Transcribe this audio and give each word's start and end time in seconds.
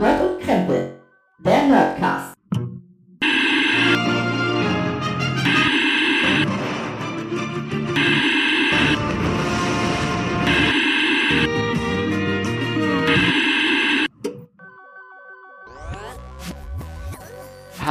Nerd 0.00 0.22
und 0.22 0.40
Krempel, 0.40 0.89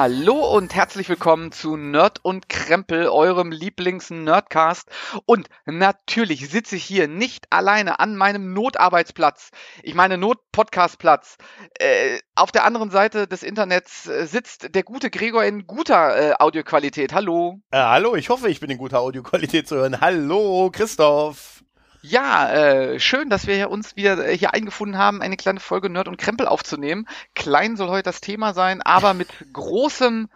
Hallo 0.02 0.56
und 0.56 0.74
herzlich 0.76 1.10
willkommen 1.10 1.52
zu 1.52 1.76
Nerd 1.76 2.24
und 2.24 2.48
Krempel, 2.48 3.10
eurem 3.10 3.52
Lieblings-Nerdcast. 3.52 4.88
Und 5.26 5.50
natürlich 5.66 6.50
sitze 6.50 6.78
ich 6.78 6.86
hier 6.86 7.10
nicht 7.10 7.48
alleine 7.50 8.00
an 8.00 8.16
meinem 8.16 8.54
Notarbeitsplatz. 8.54 9.50
Ich 9.84 9.96
meine 9.96 10.18
Not-Podcastplatz. 10.18 11.36
Äh, 11.80 12.20
auf 12.34 12.54
der 12.54 12.64
anderen 12.64 12.92
Seite 12.92 13.28
des 13.28 13.44
Internets 13.44 14.08
äh, 14.08 14.26
sitzt 14.26 14.74
der 14.74 14.84
gute 14.84 15.10
Gregor 15.10 15.44
in 15.44 15.68
guter 15.68 16.18
äh, 16.18 16.34
Audioqualität. 16.40 17.12
Hallo. 17.12 17.60
Äh, 17.72 17.80
hallo, 17.80 18.16
ich 18.16 18.30
hoffe, 18.30 18.48
ich 18.48 18.62
bin 18.62 18.70
in 18.70 18.78
guter 18.78 19.02
Audioqualität 19.02 19.68
zu 19.68 19.76
hören. 19.76 20.00
Hallo, 20.00 20.70
Christoph. 20.72 21.59
Ja, 22.02 22.50
äh, 22.52 23.00
schön, 23.00 23.30
dass 23.30 23.48
wir 23.48 23.70
uns 23.70 23.96
wieder 23.96 24.26
äh, 24.26 24.38
hier 24.38 24.54
eingefunden 24.54 24.98
haben, 24.98 25.22
eine 25.22 25.38
kleine 25.38 25.60
Folge 25.60 25.90
Nerd 25.90 26.08
und 26.08 26.18
Krempel 26.18 26.48
aufzunehmen. 26.48 27.08
Klein 27.36 27.76
soll 27.76 27.90
heute 27.90 28.04
das 28.04 28.22
Thema 28.22 28.54
sein, 28.54 28.82
aber 28.82 29.14
mit 29.14 29.28
großem, 29.54 30.30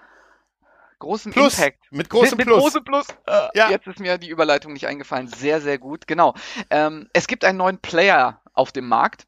großem 0.99 1.31
Plus, 1.31 1.57
Impact. 1.57 1.79
mit 1.91 2.09
großem 2.09 2.37
mit, 2.37 2.47
Plus. 2.47 2.57
Mit 2.57 2.63
großem 2.63 2.83
Plus. 2.83 3.07
Äh, 3.27 3.47
Ja. 3.57 3.69
Jetzt 3.69 3.87
ist 3.87 3.99
mir 3.99 4.17
die 4.17 4.29
Überleitung 4.29 4.73
nicht 4.73 4.87
eingefallen. 4.87 5.27
Sehr, 5.27 5.61
sehr 5.61 5.77
gut. 5.77 6.07
Genau. 6.07 6.33
Ähm, 6.69 7.09
es 7.13 7.27
gibt 7.27 7.45
einen 7.45 7.57
neuen 7.57 7.79
Player 7.79 8.41
auf 8.53 8.71
dem 8.71 8.87
Markt. 8.87 9.25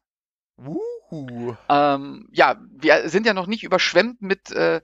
Uh, 0.58 1.54
Ähm, 1.68 2.28
ja, 2.32 2.56
wir 2.70 3.08
sind 3.08 3.26
ja 3.26 3.34
noch 3.34 3.46
nicht 3.46 3.62
überschwemmt 3.62 4.20
mit 4.22 4.50
äh, 4.50 4.80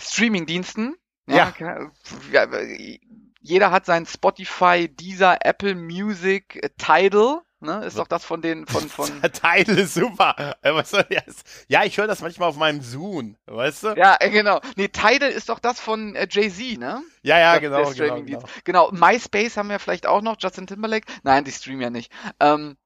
Streaming-Diensten. 0.00 0.96
Ja. 1.26 1.54
ja. 1.58 1.90
Jeder 3.42 3.70
hat 3.70 3.86
sein 3.86 4.06
Spotify, 4.06 4.88
Deezer, 4.88 5.38
Apple 5.44 5.74
Music, 5.74 6.56
äh, 6.62 6.70
Tidal. 6.78 7.40
Ne? 7.60 7.84
Ist 7.84 7.96
doch 7.96 8.08
das 8.08 8.24
von 8.24 8.42
den, 8.42 8.66
von, 8.66 8.88
von. 8.88 9.08
Teil 9.32 9.68
ist 9.68 9.94
super. 9.94 10.56
Äh? 10.62 10.82
Ja, 11.68 11.84
ich 11.84 11.96
höre 11.96 12.08
das 12.08 12.20
manchmal 12.20 12.48
auf 12.48 12.56
meinem 12.56 12.80
Zoom, 12.80 13.36
weißt 13.46 13.84
du? 13.84 13.88
Ja, 13.96 14.16
äh, 14.18 14.30
genau. 14.30 14.60
Nee, 14.74 14.88
Tidal 14.88 15.30
ist 15.30 15.48
doch 15.48 15.60
das 15.60 15.78
von 15.78 16.16
äh, 16.16 16.26
Jay-Z, 16.28 16.78
ne? 16.78 17.02
Ja, 17.22 17.38
ja, 17.38 17.58
genau, 17.58 17.90
genau, 17.92 18.20
genau. 18.22 18.44
Genau, 18.64 18.90
MySpace 18.90 19.56
haben 19.56 19.68
wir 19.68 19.78
vielleicht 19.78 20.06
auch 20.06 20.22
noch, 20.22 20.36
Justin 20.40 20.66
Timberlake. 20.66 21.06
Nein, 21.22 21.44
die 21.44 21.52
streamen 21.52 21.82
ja 21.82 21.90
nicht. 21.90 22.10
Ähm, 22.40 22.76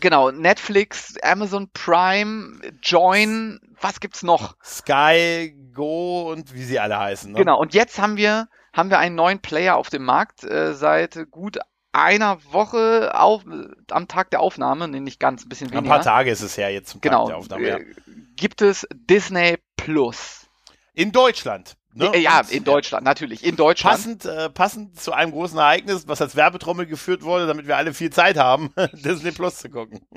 genau, 0.00 0.30
Netflix, 0.30 1.16
Amazon 1.22 1.70
Prime, 1.72 2.60
Join, 2.82 3.60
was 3.80 4.00
gibt's 4.00 4.22
noch? 4.22 4.56
Sky, 4.64 5.54
Go 5.74 6.30
und 6.30 6.54
wie 6.54 6.64
sie 6.64 6.78
alle 6.78 6.98
heißen. 6.98 7.32
Ne? 7.32 7.38
Genau, 7.38 7.60
und 7.60 7.74
jetzt 7.74 7.98
haben 7.98 8.16
wir, 8.16 8.48
haben 8.72 8.90
wir 8.90 8.98
einen 8.98 9.14
neuen 9.14 9.40
Player 9.40 9.76
auf 9.76 9.90
dem 9.90 10.04
Markt 10.04 10.44
äh, 10.44 10.74
seit 10.74 11.30
gut 11.30 11.58
einer 11.92 12.38
Woche 12.52 13.12
auf, 13.14 13.44
am 13.90 14.08
Tag 14.08 14.30
der 14.30 14.40
Aufnahme, 14.40 14.86
nee, 14.86 15.00
nicht 15.00 15.18
ganz, 15.18 15.44
ein 15.44 15.48
bisschen 15.48 15.68
Ein 15.68 15.78
weniger. 15.78 15.94
paar 15.94 16.02
Tage 16.02 16.30
ist 16.30 16.40
es 16.40 16.56
her 16.56 16.70
jetzt 16.70 16.90
zum 16.90 17.00
genau, 17.00 17.22
Tag 17.22 17.26
der 17.28 17.36
Aufnahme. 17.38 17.68
Ja. 17.68 17.76
äh, 17.78 17.94
gibt 18.36 18.62
es 18.62 18.86
Disney 18.92 19.58
Plus. 19.76 20.46
In 20.94 21.12
Deutschland. 21.12 21.76
Ne? 21.92 22.12
Äh, 22.14 22.20
ja, 22.20 22.40
in 22.48 22.62
Deutschland, 22.62 23.04
natürlich, 23.04 23.44
in 23.44 23.56
Deutschland. 23.56 23.96
Passend, 23.96 24.24
äh, 24.24 24.48
passend 24.48 25.00
zu 25.00 25.12
einem 25.12 25.32
großen 25.32 25.58
Ereignis, 25.58 26.06
was 26.06 26.22
als 26.22 26.36
Werbetrommel 26.36 26.86
geführt 26.86 27.22
wurde, 27.24 27.48
damit 27.48 27.66
wir 27.66 27.76
alle 27.76 27.92
viel 27.92 28.10
Zeit 28.10 28.36
haben, 28.38 28.72
Disney 28.92 29.32
Plus 29.32 29.56
zu 29.58 29.70
gucken. 29.70 30.00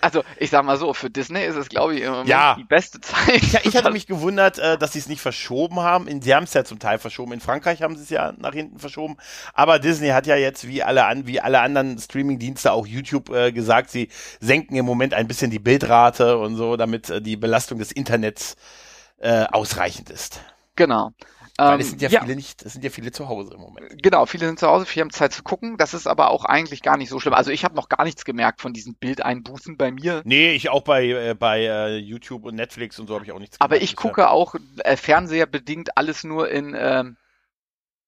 Also, 0.00 0.22
ich 0.38 0.50
sag 0.50 0.64
mal 0.64 0.76
so, 0.78 0.94
für 0.94 1.10
Disney 1.10 1.44
ist 1.44 1.56
es, 1.56 1.68
glaube 1.68 1.94
ich, 1.94 2.02
Ja. 2.26 2.54
die 2.54 2.64
beste 2.64 3.00
Zeit. 3.00 3.42
Ja, 3.52 3.60
ich 3.64 3.76
hatte 3.76 3.90
mich 3.92 4.06
gewundert, 4.06 4.58
äh, 4.58 4.78
dass 4.78 4.92
sie 4.94 4.98
es 4.98 5.08
nicht 5.08 5.20
verschoben 5.20 5.80
haben. 5.80 6.06
In, 6.08 6.22
sie 6.22 6.34
haben 6.34 6.44
es 6.44 6.54
ja 6.54 6.64
zum 6.64 6.78
Teil 6.78 6.98
verschoben. 6.98 7.32
In 7.32 7.40
Frankreich 7.40 7.82
haben 7.82 7.96
sie 7.96 8.02
es 8.04 8.10
ja 8.10 8.32
nach 8.38 8.52
hinten 8.54 8.78
verschoben. 8.78 9.16
Aber 9.52 9.78
Disney 9.78 10.08
hat 10.08 10.26
ja 10.26 10.36
jetzt 10.36 10.66
wie 10.66 10.82
alle 10.82 11.04
an, 11.06 11.26
wie 11.26 11.40
alle 11.40 11.60
anderen 11.60 11.98
Streaming-Dienste, 11.98 12.72
auch 12.72 12.86
YouTube, 12.86 13.30
äh, 13.30 13.52
gesagt, 13.52 13.90
sie 13.90 14.08
senken 14.40 14.76
im 14.76 14.86
Moment 14.86 15.12
ein 15.14 15.28
bisschen 15.28 15.50
die 15.50 15.58
Bildrate 15.58 16.38
und 16.38 16.56
so, 16.56 16.76
damit 16.76 17.10
äh, 17.10 17.20
die 17.20 17.36
Belastung 17.36 17.78
des 17.78 17.92
Internets 17.92 18.56
äh, 19.18 19.44
ausreichend 19.44 20.08
ist. 20.10 20.40
Genau. 20.80 21.12
Weil 21.62 21.74
Ähm, 21.74 21.80
es 21.80 21.90
sind 21.90 22.00
ja, 22.00 22.08
ja, 22.08 22.20
viele 22.20 22.36
nicht, 22.36 22.62
es 22.62 22.72
sind 22.72 22.82
ja 22.84 22.90
viele 22.90 23.12
zu 23.12 23.28
Hause 23.28 23.52
im 23.54 23.60
Moment. 23.60 24.02
genau, 24.02 24.24
viele 24.24 24.46
sind 24.46 24.58
zu 24.58 24.66
Hause, 24.66 24.86
viele 24.86 25.02
haben 25.04 25.10
Zeit 25.10 25.32
zu 25.34 25.42
gucken. 25.42 25.76
Das 25.76 25.92
ist 25.92 26.06
aber 26.06 26.30
auch 26.30 26.46
eigentlich 26.46 26.82
gar 26.82 26.96
nicht 26.96 27.10
so 27.10 27.20
schlimm. 27.20 27.34
Also 27.34 27.50
ich 27.50 27.64
habe 27.64 27.74
noch 27.76 27.88
gar 27.90 28.04
nichts 28.04 28.24
gemerkt 28.24 28.62
von 28.62 28.72
diesen 28.72 28.94
Bildeinbußen 28.96 29.76
bei 29.76 29.90
mir. 29.90 30.22
Nee, 30.24 30.52
ich 30.52 30.70
auch 30.70 30.82
bei, 30.82 31.04
äh, 31.06 31.34
bei 31.34 31.60
äh, 31.64 31.96
YouTube 31.98 32.44
und 32.46 32.54
Netflix 32.54 32.98
und 32.98 33.08
so 33.08 33.14
habe 33.14 33.24
ich 33.26 33.32
auch 33.32 33.38
nichts 33.38 33.60
Aber 33.60 33.74
gemerkt 33.74 33.84
ich 33.84 33.96
bisher. 33.96 34.10
gucke 34.10 34.30
auch 34.30 34.54
äh, 34.84 34.96
fernseherbedingt 34.96 35.96
alles 35.98 36.24
nur 36.24 36.48
in 36.48 36.74
ähm, 36.78 37.18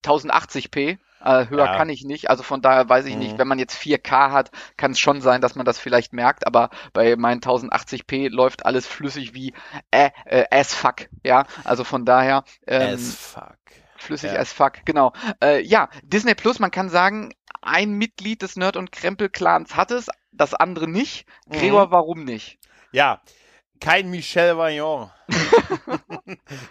1080p. 0.03 0.97
Äh, 1.23 1.47
höher 1.49 1.65
Ja. 1.65 1.77
kann 1.77 1.89
ich 1.89 2.03
nicht. 2.03 2.29
Also 2.29 2.43
von 2.43 2.61
daher 2.61 2.87
weiß 2.89 3.05
ich 3.05 3.15
nicht, 3.15 3.33
Mhm. 3.33 3.37
wenn 3.39 3.47
man 3.47 3.59
jetzt 3.59 3.75
4K 3.77 4.31
hat, 4.31 4.51
kann 4.77 4.91
es 4.91 4.99
schon 4.99 5.21
sein, 5.21 5.41
dass 5.41 5.55
man 5.55 5.65
das 5.65 5.79
vielleicht 5.79 6.13
merkt. 6.13 6.45
Aber 6.45 6.69
bei 6.93 7.15
meinen 7.15 7.41
1080p 7.41 8.27
läuft 8.29 8.65
alles 8.65 8.85
flüssig 8.87 9.33
wie 9.33 9.53
äh, 9.91 10.09
äh, 10.25 10.45
as 10.51 10.73
fuck. 10.73 11.07
Ja, 11.23 11.45
also 11.63 11.83
von 11.83 12.05
daher 12.05 12.43
ähm, 12.67 12.93
As 12.95 13.15
fuck. 13.15 13.55
flüssig 13.97 14.33
Ja. 14.33 14.39
as 14.39 14.51
fuck. 14.51 14.73
Genau. 14.85 15.13
Äh, 15.41 15.61
ja, 15.61 15.89
Disney 16.03 16.35
Plus. 16.35 16.59
Man 16.59 16.71
kann 16.71 16.89
sagen, 16.89 17.33
ein 17.61 17.93
Mitglied 17.93 18.41
des 18.41 18.57
Nerd 18.57 18.75
und 18.75 18.91
Krempel 18.91 19.29
Clans 19.29 19.75
hat 19.77 19.91
es, 19.91 20.09
das 20.33 20.53
andere 20.53 20.87
nicht. 20.89 21.25
Mhm. 21.47 21.53
Gregor, 21.53 21.91
warum 21.91 22.25
nicht? 22.25 22.59
Ja, 22.91 23.21
kein 23.79 24.09
Michel 24.09 24.57
Vaillant. 24.57 25.11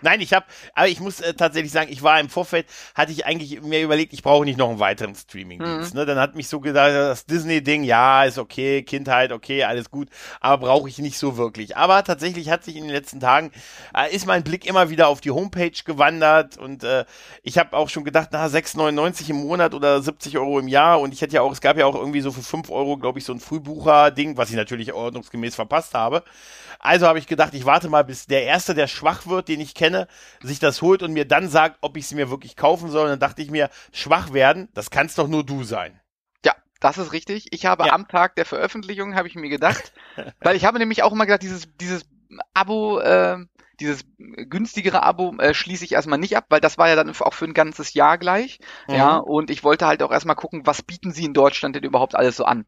Nein, 0.01 0.21
ich 0.21 0.33
habe, 0.33 0.47
aber 0.75 0.89
ich 0.89 1.01
muss 1.01 1.21
äh, 1.21 1.35
tatsächlich 1.35 1.73
sagen, 1.73 1.93
ich 1.93 2.03
war 2.03 2.19
im 2.19 2.31
Vorfeld, 2.31 2.67
hatte 2.95 3.13
ich 3.13 3.27
eigentlich 3.27 3.61
mir 3.61 3.83
überlegt, 3.83 4.13
ich 4.13 4.23
brauche 4.23 4.45
nicht 4.45 4.59
noch 4.59 4.71
einen 4.71 4.79
weiteren 4.79 5.15
Streamingdienst. 5.15 5.93
Mhm. 5.93 6.01
Ne? 6.01 6.07
Dann 6.07 6.19
hat 6.19 6.35
mich 6.35 6.49
so 6.49 6.61
gedacht, 6.61 6.93
das 6.93 7.27
Disney-Ding, 7.27 7.85
ja, 7.85 8.25
ist 8.25 8.39
okay, 8.39 8.83
Kindheit, 8.83 9.31
okay, 9.31 9.65
alles 9.65 9.91
gut, 9.91 10.09
aber 10.41 10.67
brauche 10.67 10.89
ich 10.89 10.99
nicht 10.99 11.19
so 11.19 11.37
wirklich. 11.37 11.77
Aber 11.77 12.03
tatsächlich 12.03 12.49
hat 12.51 12.65
sich 12.65 12.77
in 12.77 12.85
den 12.85 12.93
letzten 12.93 13.21
Tagen, 13.21 13.53
äh, 13.95 14.15
ist 14.15 14.27
mein 14.27 14.43
Blick 14.43 14.67
immer 14.67 14.89
wieder 14.91 15.09
auf 15.09 15.21
die 15.21 15.31
Homepage 15.31 15.73
gewandert 15.85 16.57
und 16.57 16.83
äh, 16.85 17.05
ich 17.43 17.59
habe 17.59 17.77
auch 17.77 17.91
schon 17.91 18.05
gedacht, 18.05 18.31
na, 18.33 18.47
6,99 18.47 19.31
im 19.31 19.37
Monat 19.37 19.75
oder 19.75 20.01
70 20.01 20.39
Euro 20.39 20.61
im 20.61 20.69
Jahr 20.69 21.01
und 21.01 21.13
ich 21.13 21.21
hätte 21.21 21.35
ja 21.35 21.43
auch, 21.43 21.53
es 21.53 21.61
gab 21.61 21.77
ja 21.77 21.85
auch 21.85 21.95
irgendwie 21.95 22.23
so 22.23 22.33
für 22.33 22.43
5 22.43 22.71
Euro, 22.71 22.97
glaube 22.97 23.19
ich, 23.19 23.25
so 23.27 23.33
ein 23.33 23.41
Frühbucher-Ding, 23.41 24.37
was 24.39 24.51
ich 24.51 24.57
natürlich 24.57 24.93
ordnungsgemäß 24.95 25.55
verpasst 25.55 25.93
habe. 25.93 26.25
Also 26.85 27.07
habe 27.07 27.21
ich 27.21 27.29
gedacht, 27.29 27.55
ich 27.55 27.65
warte 27.65 27.89
mal, 27.89 28.03
bis 28.03 28.27
der 28.27 28.43
Erste, 28.43 28.75
der 28.75 28.89
schwach 28.89 29.27
wird, 29.27 29.42
den 29.49 29.61
ich 29.61 29.75
kenne, 29.75 30.09
sich 30.43 30.59
das 30.59 30.83
holt 30.83 31.03
und 31.03 31.13
mir 31.13 31.27
dann 31.27 31.49
sagt, 31.49 31.79
ob 31.83 31.97
ich 31.97 32.07
sie 32.07 32.15
mir 32.15 32.31
wirklich 32.31 32.57
kaufen 32.57 32.91
soll. 32.91 33.05
Und 33.05 33.11
dann 33.11 33.21
dachte 33.21 33.43
ich 33.43 33.51
mir, 33.51 33.71
schwach 33.93 34.33
werden, 34.33 34.69
das 34.75 34.91
kannst 34.91 35.19
doch 35.19 35.29
nur 35.29 35.45
du 35.45 35.65
sein. 35.65 36.01
Ja, 36.45 36.55
das 36.81 36.99
ist 36.99 37.13
richtig. 37.13 37.49
Ich 37.53 37.67
habe 37.67 37.85
Ja. 37.85 37.93
am 37.93 38.09
Tag 38.09 38.37
der 38.37 38.45
Veröffentlichung, 38.47 39.15
habe 39.15 39.29
ich 39.29 39.35
mir 39.35 39.49
gedacht, 39.49 39.93
weil 40.43 40.57
ich 40.57 40.65
habe 40.65 40.79
nämlich 40.79 41.03
auch 41.03 41.13
immer 41.13 41.27
gedacht, 41.27 41.43
dieses, 41.43 41.69
dieses 41.77 42.05
Abo, 42.55 42.99
äh, 43.01 43.39
dieses 43.81 44.05
günstigere 44.19 45.03
Abo 45.03 45.35
äh, 45.39 45.55
schließe 45.55 45.85
ich 45.85 45.93
erstmal 45.93 46.19
nicht 46.19 46.37
ab, 46.37 46.47
weil 46.51 46.61
das 46.61 46.79
war 46.79 46.89
ja 46.89 46.97
dann 46.97 47.11
auch 47.11 47.35
für 47.35 47.45
ein 47.47 47.55
ganzes 47.55 47.95
Jahr 47.95 48.19
gleich. 48.19 48.59
Ja, 48.91 49.17
Mhm. 49.17 49.19
und 49.19 49.51
ich 49.51 49.65
wollte 49.65 49.87
halt 49.87 50.03
auch 50.03 50.13
erstmal 50.13 50.37
gucken, 50.37 50.67
was 50.67 50.83
bieten 50.83 51.13
sie 51.13 51.25
in 51.25 51.35
Deutschland 51.35 51.77
denn 51.77 51.85
überhaupt 51.85 52.15
alles 52.15 52.37
so 52.37 52.45
an. 52.45 52.67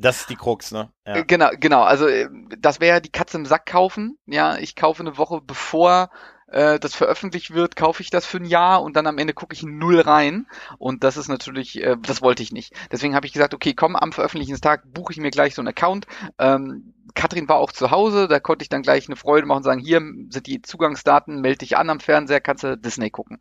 Das 0.00 0.20
ist 0.20 0.30
die 0.30 0.36
Krux, 0.36 0.70
ne? 0.72 0.92
Ja. 1.06 1.16
Äh, 1.16 1.24
Genau, 1.24 1.50
genau. 1.58 1.82
Also 1.82 2.06
äh, 2.06 2.28
das 2.58 2.80
wäre 2.80 2.96
ja 2.96 3.00
die 3.00 3.10
Katze 3.12 3.36
im 3.36 3.46
Sack 3.46 3.66
kaufen. 3.66 4.18
Ja, 4.26 4.56
ich 4.56 4.76
kaufe 4.76 5.00
eine 5.02 5.18
Woche 5.18 5.40
bevor 5.42 6.10
äh, 6.46 6.78
das 6.78 6.94
veröffentlicht 6.94 7.52
wird, 7.52 7.76
kaufe 7.76 8.02
ich 8.02 8.10
das 8.10 8.24
für 8.24 8.38
ein 8.38 8.44
Jahr 8.44 8.82
und 8.82 8.96
dann 8.96 9.06
am 9.06 9.18
Ende 9.18 9.34
gucke 9.34 9.54
ich 9.54 9.62
null 9.64 10.00
rein. 10.00 10.46
Und 10.78 11.04
das 11.04 11.16
ist 11.16 11.28
natürlich, 11.28 11.82
äh, 11.82 11.96
das 12.00 12.22
wollte 12.22 12.42
ich 12.42 12.52
nicht. 12.52 12.72
Deswegen 12.92 13.14
habe 13.14 13.26
ich 13.26 13.32
gesagt, 13.32 13.54
okay, 13.54 13.74
komm, 13.74 13.96
am 13.96 14.12
Veröffentlichungstag 14.12 14.84
buche 14.92 15.12
ich 15.12 15.18
mir 15.18 15.30
gleich 15.30 15.54
so 15.54 15.60
einen 15.62 15.68
Account. 15.68 16.06
Ähm, 16.38 16.94
Katrin 17.14 17.48
war 17.48 17.56
auch 17.56 17.72
zu 17.72 17.90
Hause, 17.90 18.28
da 18.28 18.38
konnte 18.38 18.62
ich 18.62 18.68
dann 18.68 18.82
gleich 18.82 19.08
eine 19.08 19.16
Freude 19.16 19.46
machen 19.46 19.58
und 19.58 19.62
sagen, 19.64 19.80
hier 19.80 20.00
sind 20.30 20.46
die 20.46 20.62
Zugangsdaten, 20.62 21.40
melde 21.40 21.58
dich 21.58 21.76
an 21.76 21.90
am 21.90 22.00
Fernseher, 22.00 22.40
kannst 22.40 22.62
du 22.64 22.76
Disney 22.78 23.10
gucken. 23.10 23.38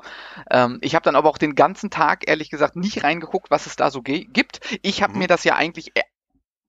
Ähm, 0.50 0.80
ich 0.82 0.96
habe 0.96 1.04
dann 1.04 1.16
aber 1.16 1.30
auch 1.30 1.38
den 1.38 1.56
ganzen 1.56 1.90
Tag, 1.90 2.28
ehrlich 2.28 2.50
gesagt, 2.50 2.76
nicht 2.76 3.04
reingeguckt, 3.04 3.52
was 3.52 3.66
es 3.68 3.76
da 3.76 3.92
so 3.92 4.02
gibt. 4.02 4.60
Ich 4.82 5.04
habe 5.04 5.14
Mhm. 5.14 5.20
mir 5.20 5.28
das 5.28 5.44
ja 5.44 5.56
eigentlich 5.56 5.92
äh, 5.96 6.02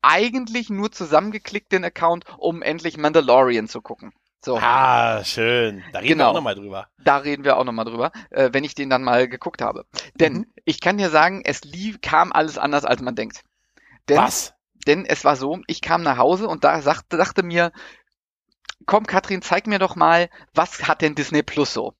eigentlich 0.02 0.70
nur 0.70 0.92
zusammengeklickt, 0.92 1.72
den 1.72 1.84
Account, 1.84 2.24
um 2.38 2.62
endlich 2.62 2.96
Mandalorian 2.96 3.68
zu 3.68 3.80
gucken. 3.82 4.12
So, 4.44 4.56
Ah, 4.58 5.24
schön. 5.24 5.82
Da 5.92 5.98
reden 5.98 6.08
Genau. 6.12 6.24
wir 6.26 6.30
auch 6.30 6.34
nochmal 6.34 6.54
drüber. 6.54 6.88
da 6.98 7.16
reden 7.18 7.44
wir 7.44 7.56
auch 7.56 7.64
nochmal 7.64 7.84
drüber, 7.84 8.12
äh, 8.30 8.50
wenn 8.52 8.62
ich 8.64 8.74
den 8.76 8.88
dann 8.90 9.02
mal 9.02 9.28
geguckt 9.28 9.60
habe. 9.62 9.84
Denn 10.20 10.32
Mhm. 10.34 10.46
ich 10.64 10.80
kann 10.80 10.98
dir 10.98 11.10
sagen, 11.10 11.42
es 11.44 11.62
lief, 11.64 12.00
kam 12.00 12.32
alles 12.32 12.56
anders, 12.58 12.84
als 12.84 13.00
man 13.02 13.16
denkt. 13.16 13.42
Denn, 14.08 14.18
Was? 14.18 14.54
denn 14.86 15.04
es 15.04 15.24
war 15.24 15.34
so, 15.36 15.58
ich 15.66 15.80
kam 15.82 16.02
nach 16.02 16.18
Hause 16.18 16.46
und 16.48 16.62
da 16.64 16.80
sagte, 16.82 17.16
dachte 17.16 17.42
mir, 17.42 17.72
komm 18.86 19.06
Katrin, 19.06 19.42
zeig 19.42 19.66
mir 19.66 19.78
doch 19.78 19.96
mal, 19.96 20.30
was 20.54 20.86
hat 20.86 21.02
denn 21.02 21.14
Disney 21.16 21.42
Plus 21.42 21.72
so? 21.74 21.94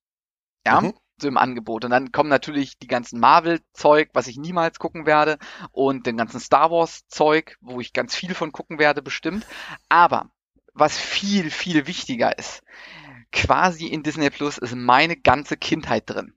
Ja, 0.66 0.80
Mhm. 0.80 0.94
So 1.20 1.28
im 1.28 1.36
Angebot. 1.36 1.84
Und 1.84 1.90
dann 1.90 2.12
kommen 2.12 2.30
natürlich 2.30 2.78
die 2.78 2.86
ganzen 2.86 3.20
Marvel-Zeug, 3.20 4.10
was 4.12 4.26
ich 4.26 4.36
niemals 4.36 4.78
gucken 4.78 5.06
werde, 5.06 5.38
und 5.72 6.06
den 6.06 6.16
ganzen 6.16 6.40
Star 6.40 6.70
Wars-Zeug, 6.70 7.56
wo 7.60 7.80
ich 7.80 7.92
ganz 7.92 8.14
viel 8.14 8.34
von 8.34 8.52
gucken 8.52 8.78
werde, 8.78 9.02
bestimmt. 9.02 9.46
Aber 9.88 10.30
was 10.74 10.96
viel, 10.96 11.50
viel 11.50 11.86
wichtiger 11.86 12.38
ist. 12.38 12.62
Quasi 13.32 13.86
in 13.86 14.02
Disney 14.02 14.30
Plus 14.30 14.58
ist 14.58 14.74
meine 14.74 15.16
ganze 15.16 15.56
Kindheit 15.56 16.04
drin. 16.06 16.34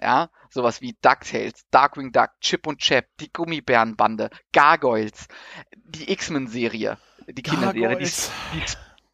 Ja, 0.00 0.30
sowas 0.50 0.80
wie 0.80 0.96
DuckTales, 1.02 1.66
Darkwing 1.70 2.10
Duck, 2.10 2.30
Chip 2.40 2.66
und 2.66 2.80
Chap, 2.80 3.06
die 3.20 3.32
Gummibärenbande, 3.32 4.30
Gargoyles, 4.52 5.28
die 5.76 6.10
X-Men-Serie, 6.10 6.98
die 7.28 7.42
Kinderserie, 7.42 7.98
die, 7.98 8.04
die 8.04 8.64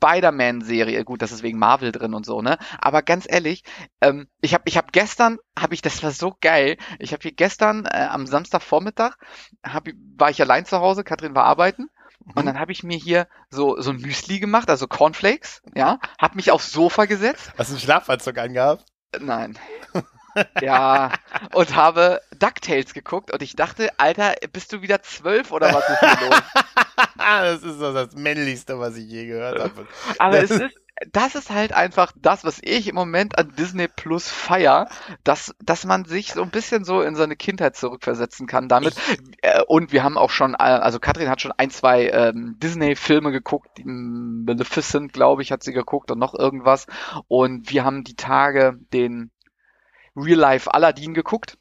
Spider-Man-Serie, 0.02 1.04
gut, 1.04 1.20
das 1.20 1.30
ist 1.30 1.42
wegen 1.42 1.58
Marvel 1.58 1.92
drin 1.92 2.14
und 2.14 2.24
so, 2.24 2.40
ne? 2.40 2.56
Aber 2.78 3.02
ganz 3.02 3.26
ehrlich, 3.28 3.64
ähm, 4.00 4.28
ich 4.40 4.54
habe 4.54 4.64
ich 4.66 4.76
hab 4.78 4.92
gestern, 4.92 5.38
habe 5.58 5.74
ich, 5.74 5.82
das 5.82 6.02
war 6.02 6.10
so 6.10 6.34
geil, 6.40 6.78
ich 6.98 7.12
habe 7.12 7.22
hier 7.22 7.32
gestern 7.32 7.84
äh, 7.84 8.06
am 8.10 8.26
Samstagvormittag, 8.26 9.16
hab, 9.64 9.88
war 10.16 10.30
ich 10.30 10.40
allein 10.40 10.64
zu 10.64 10.80
Hause, 10.80 11.04
Katrin 11.04 11.34
war 11.34 11.44
arbeiten 11.44 11.88
und 12.34 12.46
dann 12.46 12.58
habe 12.58 12.72
ich 12.72 12.82
mir 12.82 12.96
hier 12.96 13.28
so, 13.50 13.80
so 13.80 13.90
ein 13.90 13.98
Müsli 13.98 14.40
gemacht, 14.40 14.70
also 14.70 14.86
Cornflakes, 14.86 15.62
ja, 15.74 15.98
habe 16.18 16.36
mich 16.36 16.50
aufs 16.50 16.72
Sofa 16.72 17.04
gesetzt. 17.04 17.52
Hast 17.58 17.70
du 17.70 17.74
einen 17.74 17.80
Schlafanzug 17.80 18.38
angehabt? 18.38 18.86
Nein. 19.18 19.58
ja, 20.60 21.12
und 21.52 21.74
habe 21.74 22.20
DuckTales 22.38 22.94
geguckt 22.94 23.32
und 23.32 23.42
ich 23.42 23.56
dachte, 23.56 23.90
Alter, 23.98 24.34
bist 24.52 24.72
du 24.72 24.80
wieder 24.80 25.02
zwölf 25.02 25.50
oder 25.50 25.74
was 25.74 25.88
ist 25.88 26.00
hier 26.00 26.28
los? 26.28 26.42
das 27.20 27.62
ist 27.62 27.78
so 27.78 27.92
das 27.92 28.14
Männlichste, 28.14 28.78
was 28.78 28.96
ich 28.96 29.08
je 29.08 29.26
gehört 29.26 29.60
habe. 29.60 29.86
Aber 30.18 30.42
es 30.42 30.50
ist, 30.50 30.74
das 31.12 31.34
ist 31.34 31.50
halt 31.50 31.72
einfach 31.72 32.12
das, 32.16 32.44
was 32.44 32.58
ich 32.62 32.88
im 32.88 32.94
Moment 32.94 33.38
an 33.38 33.54
Disney 33.56 33.88
Plus 33.88 34.28
feier, 34.28 34.88
dass, 35.24 35.54
dass 35.62 35.84
man 35.84 36.04
sich 36.04 36.32
so 36.32 36.42
ein 36.42 36.50
bisschen 36.50 36.84
so 36.84 37.00
in 37.00 37.14
seine 37.14 37.36
Kindheit 37.36 37.76
zurückversetzen 37.76 38.46
kann 38.46 38.68
damit. 38.68 38.94
Äh, 39.40 39.62
und 39.66 39.92
wir 39.92 40.04
haben 40.04 40.18
auch 40.18 40.30
schon, 40.30 40.54
äh, 40.54 40.58
also 40.58 40.98
Katrin 40.98 41.30
hat 41.30 41.40
schon 41.40 41.52
ein, 41.56 41.70
zwei 41.70 42.08
ähm, 42.10 42.56
Disney-Filme 42.58 43.32
geguckt, 43.32 43.78
die 43.78 43.84
Maleficent, 43.84 45.12
glaube 45.12 45.42
ich, 45.42 45.52
hat 45.52 45.62
sie 45.62 45.72
geguckt 45.72 46.10
und 46.10 46.18
noch 46.18 46.34
irgendwas. 46.34 46.86
Und 47.28 47.70
wir 47.70 47.84
haben 47.84 48.04
die 48.04 48.16
Tage 48.16 48.78
den 48.92 49.30
Real 50.14 50.38
Life 50.38 50.72
Aladdin 50.72 51.14
geguckt, 51.14 51.56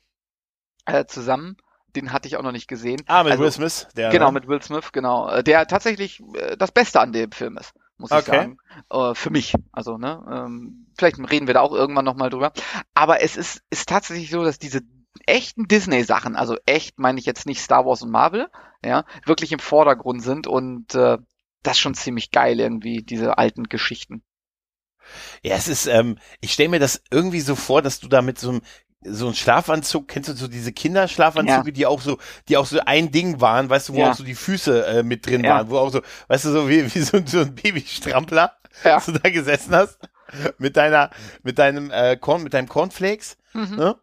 äh, 0.85 1.05
zusammen. 1.05 1.55
Den 1.99 2.13
hatte 2.13 2.27
ich 2.27 2.37
auch 2.37 2.43
noch 2.43 2.51
nicht 2.51 2.67
gesehen. 2.67 3.01
Ah, 3.07 3.23
mit 3.23 3.33
also, 3.33 3.43
Will 3.43 3.51
Smith, 3.51 3.87
der. 3.95 4.09
Genau, 4.09 4.27
ne? 4.27 4.33
mit 4.33 4.47
Will 4.47 4.61
Smith, 4.61 4.91
genau. 4.91 5.29
Äh, 5.29 5.43
der 5.43 5.67
tatsächlich 5.67 6.21
äh, 6.33 6.55
das 6.57 6.71
Beste 6.71 7.01
an 7.01 7.11
dem 7.11 7.31
Film 7.31 7.57
ist, 7.57 7.73
muss 7.97 8.11
okay. 8.11 8.19
ich 8.19 8.25
sagen. 8.25 8.57
Äh, 8.89 9.15
für 9.15 9.29
mich. 9.29 9.53
Also, 9.71 9.97
ne, 9.97 10.23
ähm, 10.31 10.87
vielleicht 10.97 11.19
reden 11.31 11.47
wir 11.47 11.53
da 11.53 11.61
auch 11.61 11.73
irgendwann 11.73 12.05
nochmal 12.05 12.29
drüber. 12.29 12.53
Aber 12.93 13.21
es 13.21 13.35
ist, 13.35 13.61
ist 13.69 13.89
tatsächlich 13.89 14.29
so, 14.29 14.43
dass 14.43 14.59
diese 14.59 14.81
echten 15.25 15.67
Disney-Sachen, 15.67 16.35
also 16.35 16.55
echt 16.65 16.99
meine 16.99 17.19
ich 17.19 17.25
jetzt 17.25 17.45
nicht 17.45 17.61
Star 17.61 17.85
Wars 17.85 18.01
und 18.01 18.11
Marvel, 18.11 18.47
ja, 18.83 19.03
wirklich 19.25 19.51
im 19.51 19.59
Vordergrund 19.59 20.23
sind 20.23 20.47
und 20.47 20.95
äh, 20.95 21.17
das 21.63 21.73
ist 21.73 21.79
schon 21.79 21.95
ziemlich 21.95 22.31
geil 22.31 22.59
irgendwie, 22.59 23.03
diese 23.03 23.37
alten 23.37 23.65
Geschichten. 23.65 24.23
Ja, 25.43 25.55
es 25.55 25.67
ist, 25.67 25.87
ähm, 25.87 26.17
ich 26.39 26.53
stelle 26.53 26.69
mir 26.69 26.79
das 26.79 27.01
irgendwie 27.11 27.41
so 27.41 27.55
vor, 27.55 27.81
dass 27.81 27.99
du 27.99 28.07
da 28.07 28.21
mit 28.21 28.39
so 28.39 28.49
einem 28.49 28.61
so 29.01 29.27
ein 29.27 29.33
Schlafanzug, 29.33 30.07
kennst 30.07 30.29
du 30.29 30.33
so 30.33 30.47
diese 30.47 30.73
Kinderschlafanzüge, 30.73 31.69
ja. 31.69 31.71
die 31.71 31.85
auch 31.85 32.01
so, 32.01 32.17
die 32.47 32.57
auch 32.57 32.65
so 32.65 32.79
ein 32.85 33.11
Ding 33.11 33.39
waren, 33.39 33.69
weißt 33.69 33.89
du, 33.89 33.93
wo 33.93 33.99
ja. 33.99 34.11
auch 34.11 34.15
so 34.15 34.23
die 34.23 34.35
Füße 34.35 34.85
äh, 34.85 35.03
mit 35.03 35.25
drin 35.25 35.43
ja. 35.43 35.55
waren, 35.55 35.69
wo 35.69 35.77
auch 35.77 35.91
so, 35.91 36.01
weißt 36.27 36.45
du, 36.45 36.51
so 36.51 36.69
wie, 36.69 36.93
wie 36.93 36.99
so, 36.99 37.19
so 37.25 37.39
ein 37.41 37.55
Babystrampler, 37.55 38.53
ja. 38.83 38.95
dass 38.95 39.05
du 39.05 39.13
da 39.13 39.29
gesessen 39.29 39.73
hast, 39.73 39.99
mit 40.57 40.75
deiner, 40.75 41.11
mit 41.43 41.59
deinem 41.59 41.91
äh, 41.91 42.17
Korn, 42.17 42.43
mit 42.43 42.53
deinem 42.53 42.67
Cornflakes, 42.67 43.37
mhm. 43.53 43.75
ne? 43.75 43.95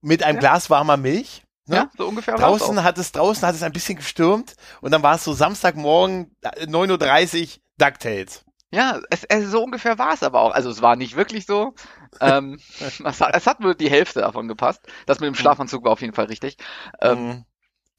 mit 0.00 0.22
einem 0.22 0.40
Glas 0.40 0.68
warmer 0.68 0.96
Milch. 0.96 1.42
Ne? 1.66 1.76
Ja, 1.76 1.90
so 1.96 2.08
ungefähr. 2.08 2.34
Draußen 2.34 2.82
hat 2.82 2.98
es, 2.98 3.12
draußen 3.12 3.46
hat 3.46 3.54
es 3.54 3.62
ein 3.62 3.72
bisschen 3.72 3.96
gestürmt 3.96 4.56
und 4.80 4.90
dann 4.90 5.04
war 5.04 5.14
es 5.14 5.24
so 5.24 5.32
Samstagmorgen 5.32 6.34
9.30 6.42 7.42
Uhr 7.42 7.48
DuckTales. 7.78 8.44
Ja, 8.72 9.00
es, 9.10 9.24
es, 9.24 9.50
so 9.50 9.64
ungefähr 9.64 9.98
war 9.98 10.12
es 10.12 10.22
aber 10.22 10.40
auch. 10.40 10.52
Also 10.52 10.70
es 10.70 10.80
war 10.80 10.94
nicht 10.94 11.16
wirklich 11.16 11.44
so. 11.44 11.74
Ähm, 12.20 12.60
es, 12.80 13.20
hat, 13.20 13.34
es 13.34 13.46
hat 13.46 13.60
nur 13.60 13.74
die 13.74 13.90
Hälfte 13.90 14.20
davon 14.20 14.48
gepasst. 14.48 14.86
Das 15.06 15.20
mit 15.20 15.26
dem 15.26 15.32
mhm. 15.32 15.36
Schlafanzug 15.36 15.84
war 15.84 15.92
auf 15.92 16.00
jeden 16.00 16.14
Fall 16.14 16.26
richtig. 16.26 16.56
Ähm, 17.00 17.26
mhm. 17.26 17.44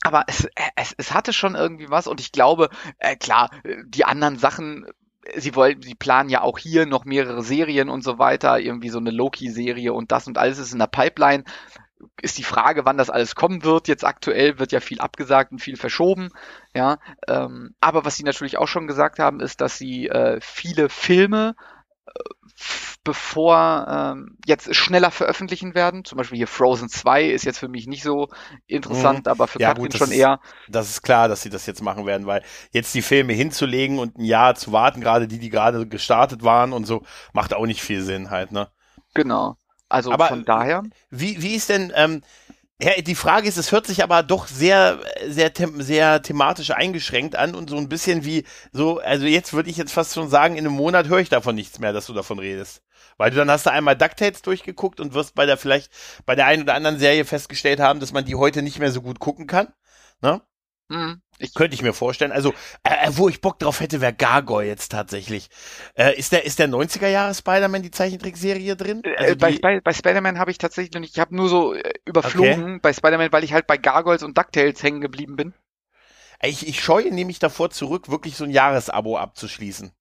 Aber 0.04 0.24
es, 0.28 0.48
es, 0.76 0.96
es 0.98 1.14
hatte 1.14 1.34
schon 1.34 1.56
irgendwie 1.56 1.90
was 1.90 2.08
und 2.08 2.20
ich 2.20 2.32
glaube, 2.32 2.70
äh, 2.98 3.16
klar, 3.16 3.52
die 3.86 4.06
anderen 4.06 4.38
Sachen, 4.38 4.88
sie 5.36 5.54
wollen, 5.56 5.82
sie 5.82 5.94
planen 5.94 6.30
ja 6.30 6.42
auch 6.42 6.58
hier 6.58 6.88
noch 6.88 7.06
mehrere 7.06 7.44
Serien 7.44 7.88
und 7.88 8.04
so 8.04 8.18
weiter, 8.18 8.60
irgendwie 8.60 8.90
so 8.90 8.98
eine 8.98 9.12
Loki-Serie 9.12 9.94
und 9.94 10.12
das 10.12 10.26
und 10.26 10.40
alles 10.40 10.58
ist 10.58 10.74
in 10.74 10.80
der 10.80 10.88
Pipeline 10.88 11.44
ist 12.22 12.38
die 12.38 12.44
Frage, 12.44 12.86
wann 12.86 12.98
das 12.98 13.10
alles 13.10 13.36
kommen 13.36 13.64
wird. 13.64 13.88
Jetzt 13.88 14.06
aktuell 14.06 14.60
wird 14.60 14.72
ja 14.72 14.80
viel 14.80 15.00
abgesagt 15.00 15.52
und 15.52 15.60
viel 15.60 15.78
verschoben. 15.78 16.30
Ja, 16.76 17.00
ähm, 17.28 17.76
aber 17.80 18.06
was 18.06 18.16
sie 18.16 18.24
natürlich 18.24 18.58
auch 18.58 18.68
schon 18.68 18.88
gesagt 18.88 19.20
haben, 19.20 19.40
ist, 19.40 19.62
dass 19.62 19.78
sie 19.78 20.08
äh, 20.08 20.40
viele 20.42 20.90
Filme 20.90 21.56
äh, 22.06 22.12
bevor 23.04 23.88
ähm, 23.90 24.38
jetzt 24.46 24.76
schneller 24.76 25.10
veröffentlichen 25.10 25.74
werden. 25.74 26.06
Zum 26.06 26.18
Beispiel 26.18 26.38
hier 26.38 26.48
Frozen 26.48 26.90
2 26.90 27.26
ist 27.26 27.46
jetzt 27.46 27.58
für 27.58 27.68
mich 27.68 27.88
nicht 27.88 28.04
so 28.04 28.30
interessant, 28.68 29.26
mhm. 29.26 29.32
aber 29.32 29.48
für 29.48 29.60
ja, 29.60 29.70
Katrin 29.70 29.86
gut, 29.86 29.98
schon 29.98 30.12
ist, 30.12 30.18
eher. 30.18 30.40
Das 30.70 30.90
ist 30.90 31.02
klar, 31.02 31.28
dass 31.28 31.42
sie 31.42 31.50
das 31.50 31.66
jetzt 31.66 31.82
machen 31.82 32.06
werden, 32.06 32.28
weil 32.28 32.44
jetzt 32.72 32.94
die 32.94 33.02
Filme 33.02 33.34
hinzulegen 33.34 33.98
und 33.98 34.18
ein 34.18 34.26
Jahr 34.26 34.56
zu 34.56 34.72
warten, 34.72 35.02
gerade 35.02 35.28
die, 35.28 35.40
die 35.40 35.50
gerade 35.50 35.88
gestartet 35.88 36.44
waren 36.44 36.74
und 36.74 36.86
so, 36.86 37.04
macht 37.34 37.54
auch 37.54 37.66
nicht 37.66 37.82
viel 37.82 38.04
Sinn 38.04 38.30
halt, 38.30 38.52
ne? 38.52 38.70
Genau. 39.14 39.58
Also 39.92 40.12
aber 40.12 40.28
von 40.28 40.46
daher. 40.46 40.84
Wie, 41.10 41.42
wie 41.42 41.56
ist 41.56 41.70
denn, 41.70 41.92
ähm, 41.96 42.22
ja, 42.82 43.00
die 43.02 43.16
Frage 43.16 43.48
ist, 43.48 43.58
es 43.58 43.72
hört 43.72 43.86
sich 43.86 44.04
aber 44.04 44.24
doch 44.24 44.48
sehr, 44.48 45.00
sehr, 45.28 45.52
sehr 45.76 46.22
thematisch 46.24 46.72
eingeschränkt 46.72 47.36
an 47.36 47.54
und 47.54 47.70
so 47.70 47.78
ein 47.78 47.90
bisschen 47.90 48.26
wie 48.26 48.44
so, 48.72 49.00
also 49.00 49.26
jetzt 49.26 49.54
würde 49.54 49.70
ich 49.70 49.78
jetzt 49.78 49.94
fast 49.94 50.16
schon 50.16 50.30
sagen, 50.30 50.56
in 50.56 50.66
einem 50.66 50.76
Monat 50.76 51.08
höre 51.08 51.20
ich 51.20 51.30
davon 51.30 51.56
nichts 51.56 51.80
mehr, 51.80 51.94
dass 51.94 52.08
du 52.08 52.14
davon 52.14 52.40
redest. 52.40 52.82
Weil 53.18 53.30
du 53.30 53.38
dann 53.38 53.52
hast 53.52 53.68
du 53.68 53.72
einmal 53.72 53.96
DuckTales 53.96 54.42
durchgeguckt 54.42 55.00
und 55.00 55.14
wirst 55.14 55.36
bei 55.36 55.46
der 55.46 55.58
vielleicht 55.58 55.92
bei 56.26 56.36
der 56.36 56.48
einen 56.48 56.64
oder 56.64 56.74
anderen 56.74 56.98
Serie 56.98 57.26
festgestellt 57.26 57.80
haben, 57.80 58.00
dass 58.00 58.14
man 58.14 58.26
die 58.26 58.36
heute 58.36 58.64
nicht 58.64 58.80
mehr 58.80 58.92
so 58.92 59.02
gut 59.02 59.20
gucken 59.20 59.46
kann. 59.46 59.68
Ne? 60.22 60.42
Mhm. 60.90 61.22
Ich 61.42 61.54
könnte 61.54 61.76
ich 61.76 61.82
mir 61.82 61.94
vorstellen. 61.94 62.32
Also, 62.32 62.54
äh, 62.84 63.08
äh 63.08 63.12
wo 63.12 63.30
ich 63.30 63.42
Bock 63.42 63.60
drauf 63.60 63.80
hätte, 63.80 64.02
wäre 64.02 64.14
Gargoyle 64.14 64.68
jetzt 64.68 64.92
tatsächlich. 64.92 65.50
Äh, 65.96 66.18
ist 66.18 66.32
der 66.32 66.46
ist 66.46 66.60
der 66.60 66.70
90er 66.70 67.08
Jahre 67.08 67.34
Spider-Man 67.34 67.84
die 67.84 67.92
Zeichentrickserie 67.92 68.76
drin? 68.76 69.02
Äh, 69.04 69.16
also 69.18 69.36
bei, 69.38 69.58
bei, 69.62 69.80
bei 69.82 69.94
Spider-Man 69.94 70.40
habe 70.40 70.52
ich 70.52 70.58
tatsächlich 70.58 70.94
noch 70.94 71.02
nicht, 71.02 71.16
ich 71.16 71.20
habe 71.20 71.36
nur 71.36 71.50
so 71.50 71.74
äh, 71.74 71.94
überflogen 72.06 72.64
okay. 72.64 72.80
bei 72.82 72.94
Spider-Man, 72.94 73.32
weil 73.32 73.44
ich 73.44 73.54
halt 73.54 73.68
bei 73.68 73.78
Gargoyles 73.78 74.24
und 74.24 74.38
DuckTales 74.38 74.82
hängen 74.84 75.02
geblieben 75.02 75.36
bin. 75.36 75.54
Ich, 76.44 76.68
ich 76.68 76.84
scheue 76.84 77.14
nämlich 77.14 77.40
davor 77.40 77.70
zurück, 77.70 78.10
wirklich 78.10 78.36
so 78.36 78.46
ein 78.46 78.50
Jahresabo 78.50 79.18
abzuschließen. 79.18 79.92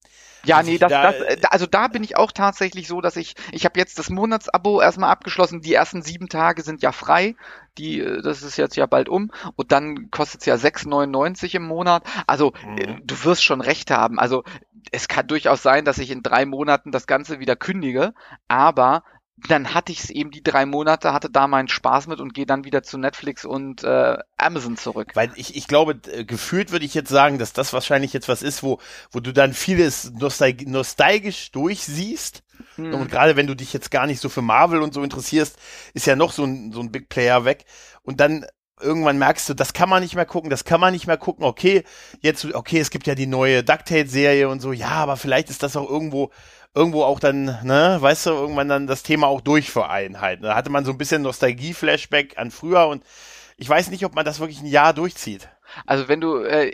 Ja, 0.45 0.62
nee, 0.62 0.79
das, 0.79 0.90
da, 0.90 1.12
das, 1.12 1.45
also 1.50 1.67
da 1.67 1.88
bin 1.88 2.02
ich 2.02 2.17
auch 2.17 2.33
tatsächlich 2.33 2.88
so, 2.88 3.00
dass 3.00 3.17
ich, 3.17 3.35
ich 3.52 3.64
habe 3.64 3.79
jetzt 3.79 3.99
das 3.99 4.09
Monatsabo 4.11 4.81
erstmal 4.81 5.11
abgeschlossen. 5.11 5.61
Die 5.61 5.75
ersten 5.75 6.02
sieben 6.02 6.29
Tage 6.29 6.62
sind 6.62 6.83
ja 6.83 6.93
frei. 6.93 7.37
Die, 7.79 8.00
äh, 8.00 8.23
das 8.23 8.43
ist 8.43 8.57
jetzt 8.57 8.76
ja 8.76 8.87
bald 8.87 9.09
um. 9.09 9.31
Und 9.57 9.73
dann 9.73 10.11
kostet 10.11 10.40
es 10.40 10.47
ja 10.47 10.55
6,99 10.55 11.57
im 11.57 11.64
Monat. 11.64 12.05
Also 12.26 12.52
äh, 12.79 12.87
mhm. 12.87 13.07
du 13.07 13.25
wirst 13.25 13.45
schon 13.45 13.61
recht 13.61 13.90
haben. 13.90 14.19
Also 14.19 14.45
es 14.93 15.09
kann 15.09 15.26
durchaus 15.26 15.62
sein, 15.62 15.85
dass 15.85 15.99
ich 15.99 16.11
in 16.11 16.23
drei 16.23 16.47
Monaten 16.47 16.90
das 16.90 17.07
Ganze 17.07 17.38
wieder 17.38 17.57
kündige. 17.57 18.14
Aber 18.49 19.05
dann 19.49 19.75
hatte 19.75 19.92
ich 19.92 20.00
es 20.00 20.11
eben 20.11 20.30
die 20.30 20.42
drei 20.42 20.66
Monate, 20.66 21.12
hatte 21.12 21.30
da 21.30 21.47
meinen 21.47 21.68
Spaß 21.68 22.06
mit 22.06 22.20
und 22.20 22.35
gehe 22.35 22.47
dann 22.47 22.64
wieder 22.64 22.82
zu 22.82 22.99
Netflix 22.99 23.44
und 23.44 23.85
äh, 23.85 24.16
Amazon 24.37 24.76
zurück. 24.76 25.12
Weil 25.14 25.32
ich, 25.37 25.56
ich 25.56 25.66
glaube, 25.66 25.97
gefühlt 25.97 26.73
würde 26.73 26.85
ich 26.85 26.94
jetzt 26.94 27.11
sagen, 27.11 27.38
dass 27.38 27.52
das 27.52 27.73
wahrscheinlich 27.73 28.12
jetzt 28.12 28.28
was 28.28 28.42
ist, 28.42 28.62
wo, 28.62 28.80
wo 29.11 29.20
du 29.20 29.32
dann 29.32 29.52
vieles 29.52 30.12
nostalg 30.12 30.66
nostalgisch 30.66 31.50
durchsiehst. 31.52 32.42
Hm. 32.76 32.94
Und 32.94 33.11
gerade 33.11 33.37
wenn 33.37 33.47
du 33.47 33.54
dich 33.54 33.73
jetzt 33.73 33.90
gar 33.90 34.06
nicht 34.06 34.20
so 34.20 34.28
für 34.28 34.42
Marvel 34.42 34.82
und 34.82 34.94
so 34.94 35.02
interessierst, 35.02 35.56
ist 35.94 36.06
ja 36.06 36.16
noch 36.16 36.32
so 36.32 36.44
ein, 36.44 36.73
so 36.73 36.80
ein 36.80 36.92
Big 36.92 37.09
Player 37.09 37.44
weg. 37.44 37.64
Und 38.02 38.20
dann 38.20 38.44
irgendwann 38.80 39.18
merkst 39.18 39.49
du, 39.49 39.54
das 39.54 39.72
kann 39.72 39.88
man 39.88 40.02
nicht 40.02 40.14
mehr 40.14 40.26
gucken, 40.26 40.50
das 40.50 40.64
kann 40.64 40.80
man 40.80 40.92
nicht 40.92 41.06
mehr 41.06 41.16
gucken. 41.16 41.44
Okay, 41.44 41.84
jetzt, 42.20 42.44
okay, 42.54 42.80
es 42.80 42.90
gibt 42.90 43.06
ja 43.06 43.14
die 43.14 43.26
neue 43.26 43.62
DuckTales-Serie 43.62 44.49
und 44.49 44.60
so. 44.60 44.72
Ja, 44.72 44.90
aber 44.90 45.16
vielleicht 45.16 45.50
ist 45.50 45.62
das 45.62 45.76
auch 45.76 45.88
irgendwo 45.88 46.30
irgendwo 46.75 47.02
auch 47.02 47.18
dann, 47.18 47.44
ne, 47.64 47.96
weißt 48.00 48.26
du, 48.26 48.30
irgendwann 48.30 48.68
dann 48.68 48.87
das 48.87 49.02
Thema 49.02 49.26
auch 49.26 49.40
durchvereinen 49.40 50.20
halt. 50.20 50.44
Da 50.44 50.54
hatte 50.54 50.70
man 50.70 50.84
so 50.84 50.92
ein 50.92 50.99
bisschen 50.99 51.22
Nostalgie-Flashback 51.22 52.38
an 52.38 52.50
früher 52.50 52.87
und 52.87 53.02
ich 53.56 53.68
weiß 53.68 53.90
nicht, 53.90 54.04
ob 54.04 54.14
man 54.14 54.25
das 54.25 54.40
wirklich 54.40 54.60
ein 54.60 54.66
Jahr 54.66 54.94
durchzieht. 54.94 55.49
Also 55.87 56.08
wenn 56.08 56.20
du 56.20 56.38
äh, 56.38 56.72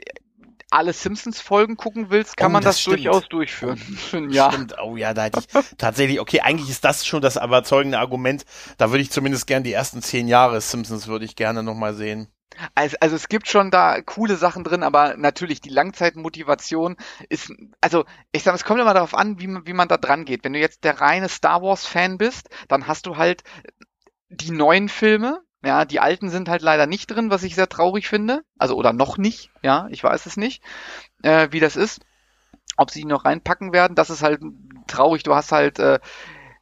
alle 0.70 0.92
Simpsons-Folgen 0.92 1.76
gucken 1.76 2.10
willst, 2.10 2.36
kann 2.36 2.50
oh, 2.50 2.52
man 2.54 2.62
das, 2.62 2.76
das 2.76 2.84
durchaus 2.84 3.28
durchführen. 3.28 3.80
Ein 4.12 4.30
Jahr. 4.30 4.52
Stimmt, 4.52 4.74
oh 4.82 4.96
ja, 4.96 5.14
da 5.14 5.24
hätte 5.24 5.40
ich 5.40 5.76
tatsächlich, 5.78 6.20
okay, 6.20 6.40
eigentlich 6.40 6.70
ist 6.70 6.84
das 6.84 7.06
schon 7.06 7.22
das 7.22 7.36
überzeugende 7.36 7.98
Argument. 7.98 8.44
Da 8.78 8.90
würde 8.90 9.02
ich 9.02 9.10
zumindest 9.10 9.46
gern 9.46 9.62
die 9.62 9.72
ersten 9.72 10.02
zehn 10.02 10.28
Jahre 10.28 10.60
Simpsons 10.60 11.06
würde 11.06 11.24
ich 11.24 11.36
gerne 11.36 11.62
nochmal 11.62 11.94
sehen. 11.94 12.28
Also, 12.74 12.96
also 13.00 13.16
es 13.16 13.28
gibt 13.28 13.48
schon 13.48 13.70
da 13.70 14.00
coole 14.00 14.36
Sachen 14.36 14.64
drin, 14.64 14.82
aber 14.82 15.16
natürlich 15.16 15.60
die 15.60 15.68
Langzeitmotivation 15.68 16.96
ist, 17.28 17.52
also 17.80 18.04
ich 18.32 18.42
sag, 18.42 18.54
es 18.54 18.64
kommt 18.64 18.80
immer 18.80 18.94
darauf 18.94 19.14
an, 19.14 19.38
wie 19.40 19.46
man, 19.46 19.66
wie 19.66 19.72
man 19.72 19.88
da 19.88 19.96
dran 19.96 20.24
geht. 20.24 20.44
Wenn 20.44 20.52
du 20.52 20.58
jetzt 20.58 20.84
der 20.84 21.00
reine 21.00 21.28
Star 21.28 21.62
Wars 21.62 21.86
Fan 21.86 22.18
bist, 22.18 22.48
dann 22.68 22.86
hast 22.86 23.06
du 23.06 23.16
halt 23.16 23.42
die 24.28 24.50
neuen 24.50 24.88
Filme, 24.88 25.42
ja, 25.66 25.84
die 25.84 26.00
alten 26.00 26.30
sind 26.30 26.48
halt 26.48 26.62
leider 26.62 26.86
nicht 26.86 27.08
drin, 27.08 27.30
was 27.30 27.42
ich 27.42 27.54
sehr 27.54 27.68
traurig 27.68 28.08
finde. 28.08 28.42
Also 28.58 28.76
oder 28.76 28.92
noch 28.92 29.18
nicht, 29.18 29.50
ja, 29.62 29.88
ich 29.90 30.02
weiß 30.02 30.26
es 30.26 30.36
nicht, 30.36 30.62
äh, 31.22 31.48
wie 31.50 31.60
das 31.60 31.76
ist. 31.76 32.00
ob 32.76 32.90
sie 32.90 33.00
die 33.00 33.06
noch 33.06 33.24
reinpacken 33.24 33.72
werden. 33.72 33.94
Das 33.94 34.10
ist 34.10 34.22
halt 34.22 34.40
traurig. 34.86 35.22
Du 35.22 35.34
hast 35.34 35.52
halt 35.52 35.78
äh, 35.78 35.98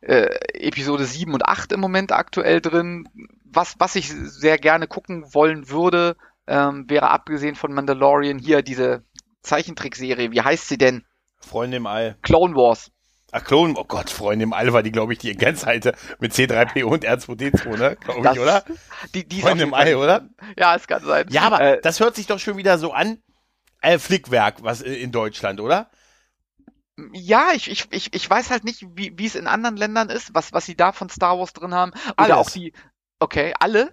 äh, 0.01 0.29
Episode 0.55 1.05
7 1.05 1.33
und 1.35 1.45
8 1.47 1.73
im 1.73 1.81
Moment 1.81 2.13
aktuell 2.13 2.61
drin. 2.61 3.09
Was, 3.45 3.77
was 3.79 3.97
ich 3.97 4.11
sehr 4.11 4.59
gerne 4.59 4.87
gucken 4.87 5.35
wollen 5.35 5.69
würde, 5.71 6.17
ähm, 6.47 6.89
wäre 6.89 7.11
abgesehen 7.11 7.55
von 7.57 7.73
Mandalorian 7.73 8.39
hier 8.39 8.63
diese 8.63 9.05
Zeichentrickserie. 9.43 10.33
Wie 10.33 10.41
heißt 10.43 10.69
sie 10.69 10.79
denn? 10.79 11.05
Freunde 11.39 11.77
im 11.79 11.87
All. 11.87 12.17
Clone 12.23 12.55
Wars. 12.55 12.91
Ach, 13.37 13.43
Clone, 13.43 13.75
oh 13.77 13.83
Gott, 13.83 14.11
Freunde 14.11 14.45
im 14.45 14.53
All 14.53 14.73
war 14.73 14.85
die, 14.85 14.93
glaube 14.93 15.13
ich, 15.13 15.19
die 15.19 15.37
Grenzhalte 15.37 15.97
mit 16.21 16.33
C3PO 16.33 16.85
und 16.85 17.05
R2D2, 17.05 17.77
ne? 17.77 17.97
Glaube 17.97 18.31
ich, 18.33 18.39
oder? 18.39 18.65
Die, 19.15 19.27
die 19.27 19.41
Freunde 19.41 19.65
im 19.65 19.75
All, 19.75 19.97
oder? 19.97 20.29
Ja, 20.57 20.77
es 20.77 20.87
kann 20.87 21.05
sein. 21.05 21.27
Ja, 21.31 21.43
aber 21.43 21.61
Äh, 21.61 21.81
das 21.83 21.99
hört 21.99 22.15
sich 22.15 22.29
doch 22.29 22.39
schon 22.39 22.57
wieder 22.57 22.79
so 22.79 22.93
an. 22.93 23.19
Äh, 23.83 23.99
Flickwerk, 23.99 24.63
was 24.63 24.83
äh, 24.83 24.95
in 24.95 25.11
Deutschland, 25.11 25.61
oder? 25.61 25.91
Ja, 27.13 27.49
ich, 27.55 27.69
ich, 27.69 27.89
ich, 27.91 28.15
ich 28.15 28.31
weiß 28.31 28.51
halt 28.51 28.63
nicht, 28.63 28.87
wie, 28.95 29.13
wie 29.19 29.27
es 29.27 29.35
in 29.35 29.49
anderen 29.49 29.77
Ländern 29.77 30.11
ist, 30.11 30.33
was, 30.33 30.53
was 30.53 30.65
sie 30.65 30.77
da 30.77 30.93
von 30.93 31.09
Star 31.09 31.37
Wars 31.37 31.53
drin 31.53 31.75
haben. 31.75 31.91
Oder 32.13 32.37
Alles. 32.37 32.37
auch 32.37 32.51
die. 32.51 32.73
Okay, 33.19 33.53
alle? 33.59 33.93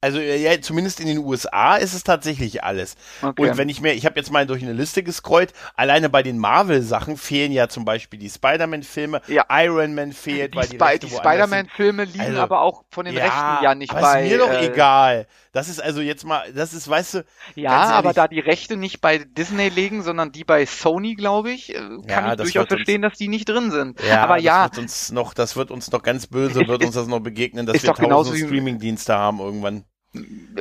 Also 0.00 0.18
äh, 0.18 0.36
ja, 0.36 0.60
zumindest 0.60 1.00
in 1.00 1.06
den 1.06 1.18
USA 1.18 1.76
ist 1.76 1.94
es 1.94 2.04
tatsächlich 2.04 2.62
alles. 2.62 2.96
Okay. 3.22 3.42
Und 3.50 3.56
wenn 3.56 3.68
ich 3.68 3.80
mir, 3.80 3.92
ich 3.94 4.04
habe 4.06 4.16
jetzt 4.18 4.30
mal 4.30 4.46
durch 4.46 4.62
eine 4.62 4.72
Liste 4.74 5.02
gescrollt, 5.02 5.52
alleine 5.74 6.10
bei 6.10 6.22
den 6.22 6.38
Marvel-Sachen 6.38 7.16
fehlen 7.16 7.50
ja 7.50 7.68
zum 7.68 7.84
Beispiel 7.84 8.18
die 8.18 8.28
Spider-Man-Filme, 8.30 9.22
Ja. 9.26 9.44
Iron 9.50 9.94
Man 9.94 10.12
fehlt, 10.12 10.52
die, 10.54 10.58
weil 10.58 10.68
die, 10.68 10.76
Rechte 10.76 11.06
die. 11.06 11.14
Spider-Man-Filme 11.14 12.04
liegen 12.04 12.20
Also, 12.20 12.40
aber 12.40 12.60
auch 12.60 12.84
von 12.90 13.06
den 13.06 13.16
Rechten 13.16 13.62
ja 13.64 13.74
nicht 13.74 13.90
aber 13.92 14.00
bei. 14.02 14.24
ist 14.24 14.30
mir 14.32 14.38
doch 14.38 14.50
äh, 14.50 14.66
egal. 14.66 15.26
Das 15.52 15.68
ist 15.68 15.80
also 15.80 16.02
jetzt 16.02 16.24
mal, 16.24 16.52
das 16.52 16.74
ist, 16.74 16.86
weißt 16.88 17.14
du, 17.14 17.24
Ja, 17.54 17.70
aber 17.92 18.12
da 18.12 18.28
die 18.28 18.40
Rechte 18.40 18.76
nicht 18.76 19.00
bei 19.00 19.18
Disney 19.18 19.70
liegen, 19.70 20.02
sondern 20.02 20.30
die 20.30 20.44
bei 20.44 20.66
Sony, 20.66 21.14
glaube 21.14 21.50
ich, 21.50 21.70
äh, 21.74 21.78
kann 21.78 22.02
Ja, 22.06 22.18
ich 22.32 22.36
das 22.36 22.36
durchaus 22.36 22.54
wird 22.54 22.72
uns- 22.72 22.78
verstehen, 22.80 23.02
dass 23.02 23.16
die 23.16 23.28
nicht 23.28 23.48
drin 23.48 23.70
sind. 23.70 23.98
ja, 24.02 24.22
aber 24.24 24.34
das 24.36 24.44
ja, 24.44 24.64
wird 24.64 24.78
uns 24.78 25.10
noch, 25.12 25.32
das 25.32 25.56
wird 25.56 25.70
uns 25.70 25.90
noch 25.90 26.02
ganz 26.02 26.26
böse, 26.26 26.60
Ist- 26.62 26.68
wird 26.68 26.84
uns 26.84 26.94
das 26.94 27.06
noch 27.06 27.20
begegnen, 27.20 27.64
dass 27.64 27.82
wir 27.82 27.94
tausend 27.94 28.36
Streaming-Dienste 28.38 29.14
haben 29.16 29.40
irgendwann. 29.40 29.84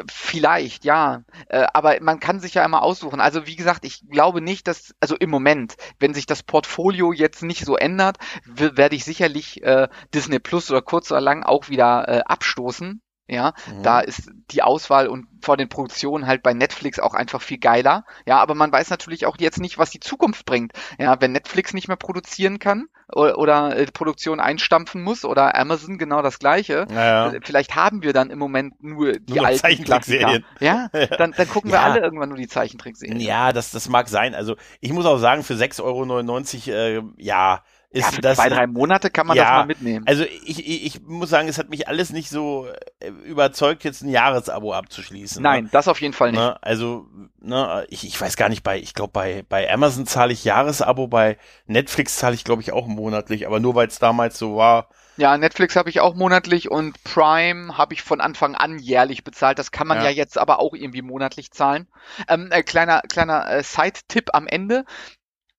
Vielleicht, 0.07 0.85
ja. 0.85 1.23
Äh, 1.47 1.65
aber 1.73 1.97
man 2.01 2.19
kann 2.19 2.39
sich 2.39 2.53
ja 2.53 2.65
immer 2.65 2.81
aussuchen. 2.81 3.21
Also 3.21 3.47
wie 3.47 3.55
gesagt, 3.55 3.85
ich 3.85 4.07
glaube 4.09 4.41
nicht, 4.41 4.67
dass, 4.67 4.93
also 4.99 5.15
im 5.15 5.29
Moment, 5.29 5.75
wenn 5.99 6.13
sich 6.13 6.25
das 6.25 6.43
Portfolio 6.43 7.13
jetzt 7.13 7.43
nicht 7.43 7.65
so 7.65 7.75
ändert, 7.77 8.17
werde 8.45 8.95
ich 8.95 9.05
sicherlich 9.05 9.63
äh, 9.63 9.87
Disney 10.13 10.39
Plus 10.39 10.69
oder 10.71 10.81
kurz 10.81 11.11
oder 11.11 11.21
lang 11.21 11.43
auch 11.43 11.69
wieder 11.69 12.07
äh, 12.07 12.21
abstoßen. 12.25 13.01
Ja, 13.27 13.53
Mhm. 13.65 13.81
da 13.83 13.99
ist 14.01 14.29
die 14.51 14.61
Auswahl 14.61 15.07
und 15.07 15.27
vor 15.41 15.57
den 15.57 15.67
Produktionen 15.67 16.27
halt 16.27 16.43
bei 16.43 16.53
Netflix 16.53 16.99
auch 16.99 17.13
einfach 17.15 17.41
viel 17.41 17.57
geiler. 17.57 18.05
Ja, 18.27 18.37
aber 18.39 18.53
man 18.53 18.71
weiß 18.71 18.89
natürlich 18.91 19.25
auch 19.25 19.37
jetzt 19.39 19.59
nicht, 19.59 19.77
was 19.79 19.89
die 19.89 19.99
Zukunft 19.99 20.45
bringt. 20.45 20.73
Ja, 20.99 21.19
wenn 21.19 21.31
Netflix 21.31 21.73
nicht 21.73 21.87
mehr 21.87 21.97
produzieren 21.97 22.59
kann 22.59 22.85
oder, 23.11 23.37
oder 23.37 23.77
äh, 23.77 23.85
Produktion 23.87 24.39
einstampfen 24.39 25.01
muss 25.01 25.25
oder 25.25 25.55
Amazon 25.55 25.97
genau 25.97 26.21
das 26.21 26.37
gleiche, 26.39 26.85
Naja. 26.89 27.31
äh, 27.31 27.39
Vielleicht 27.43 27.75
haben 27.75 28.03
wir 28.03 28.13
dann 28.13 28.29
im 28.29 28.39
Moment 28.39 28.81
nur 28.83 29.13
die 29.13 29.33
Nur 29.33 29.45
alten 29.45 29.59
Zeichentrickserien. 29.59 30.45
Ja, 30.59 30.89
dann, 31.17 31.31
dann 31.31 31.47
gucken 31.47 31.71
wir 31.71 31.77
Ja. 31.77 31.83
alle 31.83 31.99
irgendwann 31.99 32.29
nur 32.29 32.37
die 32.37 32.47
Zeichentrickserien. 32.47 33.19
Ja, 33.19 33.53
das, 33.53 33.71
das 33.71 33.89
mag 33.89 34.07
sein. 34.07 34.35
Also 34.35 34.55
ich 34.81 34.93
muss 34.93 35.05
auch 35.05 35.17
sagen, 35.17 35.43
für 35.43 35.55
6,99 35.55 35.81
Euro, 35.83 37.07
äh, 37.17 37.23
ja, 37.23 37.63
ist 37.95 38.13
Ja, 38.13 38.19
das. 38.21 38.37
zwei, 38.37 38.49
drei 38.49 38.67
Monate 38.67 39.09
kann 39.09 39.27
man 39.27 39.37
Ja, 39.37 39.43
das 39.45 39.51
mal 39.53 39.63
mitnehmen. 39.63 40.05
Also 40.05 40.23
ich, 40.23 40.59
ich, 40.67 40.85
ich 40.85 41.01
muss 41.01 41.29
sagen, 41.29 41.47
es 41.47 41.57
hat 41.57 41.69
mich 41.69 41.87
alles 41.87 42.11
nicht 42.11 42.29
so 42.29 42.67
äh, 42.99 43.09
überzeugt, 43.09 43.83
jetzt 43.83 44.01
ein 44.03 44.09
Jahresabo 44.09 44.73
abzuschließen. 44.73 45.41
Nein, 45.41 45.69
das 45.71 45.87
auf 45.87 46.01
jeden 46.01 46.13
Fall 46.13 46.31
Ne? 46.31 46.39
nicht. 46.39 46.49
Ne? 46.49 46.63
Also, 46.63 47.07
ne, 47.39 47.85
ich, 47.89 48.05
ich 48.05 48.19
weiß 48.19 48.35
gar 48.37 48.49
nicht, 48.49 48.63
bei, 48.63 48.77
ich 48.79 48.93
glaube, 48.93 49.11
bei, 49.13 49.43
bei 49.47 49.71
Amazon 49.71 50.05
zahle 50.05 50.33
ich 50.33 50.43
Jahresabo, 50.43 51.07
bei 51.07 51.37
Netflix 51.67 52.17
zahle 52.17 52.35
ich, 52.35 52.43
glaube 52.43 52.61
ich, 52.61 52.71
auch 52.73 52.87
monatlich, 52.87 53.47
aber 53.47 53.59
nur 53.59 53.75
weil 53.75 53.87
es 53.87 53.99
damals 53.99 54.37
so 54.37 54.55
war. 54.57 54.89
Ja, 55.17 55.37
Netflix 55.37 55.77
habe 55.77 55.89
ich 55.89 56.01
auch 56.01 56.13
monatlich 56.15 56.69
und 56.69 57.01
Prime 57.05 57.77
habe 57.77 57.93
ich 57.93 58.01
von 58.03 58.19
Anfang 58.19 58.55
an 58.55 58.79
jährlich 58.79 59.23
bezahlt. 59.23 59.57
Das 59.59 59.71
kann 59.71 59.87
man 59.87 59.99
Ja. 59.99 60.05
ja, 60.05 60.09
jetzt 60.09 60.37
aber 60.37 60.59
auch 60.59 60.73
irgendwie 60.73 61.01
monatlich 61.01 61.51
zahlen. 61.51 61.87
Ähm, 62.27 62.49
äh, 62.51 62.63
kleiner 62.63 63.01
kleiner 63.07 63.49
äh, 63.49 63.63
Side-Tipp 63.63 64.31
am 64.33 64.45
Ende. 64.47 64.83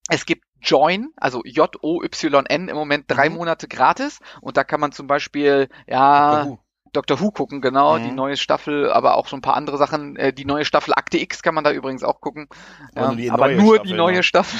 Es 0.08 0.26
gibt 0.26 0.45
Join, 0.66 1.10
also 1.16 1.42
J-O-Y-N 1.44 2.68
im 2.68 2.76
Moment 2.76 3.04
drei 3.08 3.28
Mhm. 3.28 3.36
Monate 3.36 3.68
gratis 3.68 4.20
und 4.40 4.56
da 4.56 4.64
kann 4.64 4.80
man 4.80 4.92
zum 4.92 5.06
Beispiel, 5.06 5.68
ja, 5.86 6.56
Dr. 6.92 7.20
Who. 7.20 7.30
Gucken, 7.30 7.60
genau, 7.60 7.98
Mhm. 7.98 8.02
die 8.02 8.12
neue 8.12 8.36
Staffel, 8.36 8.90
aber 8.90 9.16
auch 9.16 9.28
so 9.28 9.36
ein 9.36 9.42
paar 9.42 9.56
andere 9.56 9.78
Sachen. 9.78 10.16
Äh, 10.16 10.32
die 10.32 10.44
neue 10.44 10.64
Staffel 10.64 10.94
Akte 10.94 11.18
X 11.18 11.42
kann 11.42 11.54
man 11.54 11.64
da 11.64 11.72
übrigens 11.72 12.02
auch 12.02 12.20
gucken. 12.20 12.48
Aber 12.94 13.02
Ja, 13.02 13.06
nur 13.08 13.16
die 13.16 13.30
aber 13.30 13.48
neue 13.48 13.56
nur 13.62 13.74
Staffel, 13.76 13.86
die 13.88 13.94
neue 13.94 14.16
ne? 14.16 14.22
Staffel. 14.22 14.58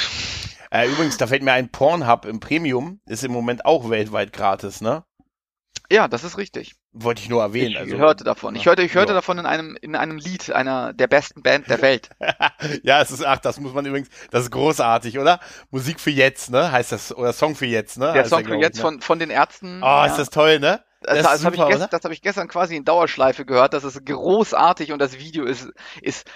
Äh, 0.70 0.88
übrigens, 0.88 1.16
da 1.16 1.26
fällt 1.26 1.42
mir 1.42 1.52
ein 1.52 1.70
Pornhub 1.70 2.24
im 2.24 2.40
Premium, 2.40 3.00
ist 3.06 3.24
im 3.24 3.32
Moment 3.32 3.64
auch 3.64 3.88
weltweit 3.90 4.32
gratis, 4.32 4.80
ne? 4.80 5.04
Ja, 5.90 6.08
das 6.08 6.24
ist 6.24 6.38
richtig. 6.38 6.74
Wollte 6.98 7.20
ich 7.20 7.28
nur 7.28 7.42
erwähnen. 7.42 7.72
Ich 7.72 7.78
also, 7.78 7.96
hörte 7.98 8.24
davon. 8.24 8.54
Ich 8.56 8.64
hörte, 8.64 8.82
ich 8.82 8.94
hörte 8.94 9.12
Ja. 9.12 9.16
davon 9.16 9.38
in 9.38 9.44
einem, 9.44 9.76
in 9.82 9.94
einem 9.96 10.16
Lied 10.16 10.50
einer 10.50 10.94
der 10.94 11.08
besten 11.08 11.42
Band 11.42 11.68
der 11.68 11.82
Welt. 11.82 12.08
ja, 12.82 13.02
es 13.02 13.10
ist, 13.10 13.22
ach, 13.24 13.38
das 13.38 13.60
muss 13.60 13.74
man 13.74 13.84
übrigens, 13.84 14.08
das 14.30 14.44
ist 14.44 14.50
großartig, 14.50 15.18
oder? 15.18 15.38
Musik 15.70 16.00
für 16.00 16.10
jetzt, 16.10 16.50
ne? 16.50 16.72
Heißt 16.72 16.92
das, 16.92 17.14
oder 17.14 17.34
Song 17.34 17.54
für 17.54 17.66
jetzt, 17.66 17.98
ne? 17.98 18.12
Der 18.12 18.22
heißt 18.22 18.30
Song 18.30 18.40
er, 18.44 18.48
für 18.48 18.54
jetzt 18.56 18.78
ich, 18.78 18.82
ne? 18.82 18.90
von, 18.90 19.00
von 19.02 19.18
den 19.18 19.28
Ärzten. 19.28 19.82
Oh, 19.82 19.86
ja. 19.86 20.06
ist 20.06 20.16
das 20.16 20.30
toll, 20.30 20.58
ne? 20.58 20.82
Das, 21.02 21.18
ist 21.18 21.24
das 21.26 21.44
habe 21.44 21.54
ich, 21.56 21.66
gest, 21.66 21.92
das 21.92 22.04
hab 22.04 22.12
ich 22.12 22.22
gestern 22.22 22.48
quasi 22.48 22.76
in 22.76 22.84
Dauerschleife 22.86 23.44
gehört. 23.44 23.74
Das 23.74 23.84
ist 23.84 24.04
großartig 24.06 24.90
und 24.92 24.98
das 24.98 25.18
Video 25.18 25.44
ist, 25.44 25.70
ist, 26.00 26.26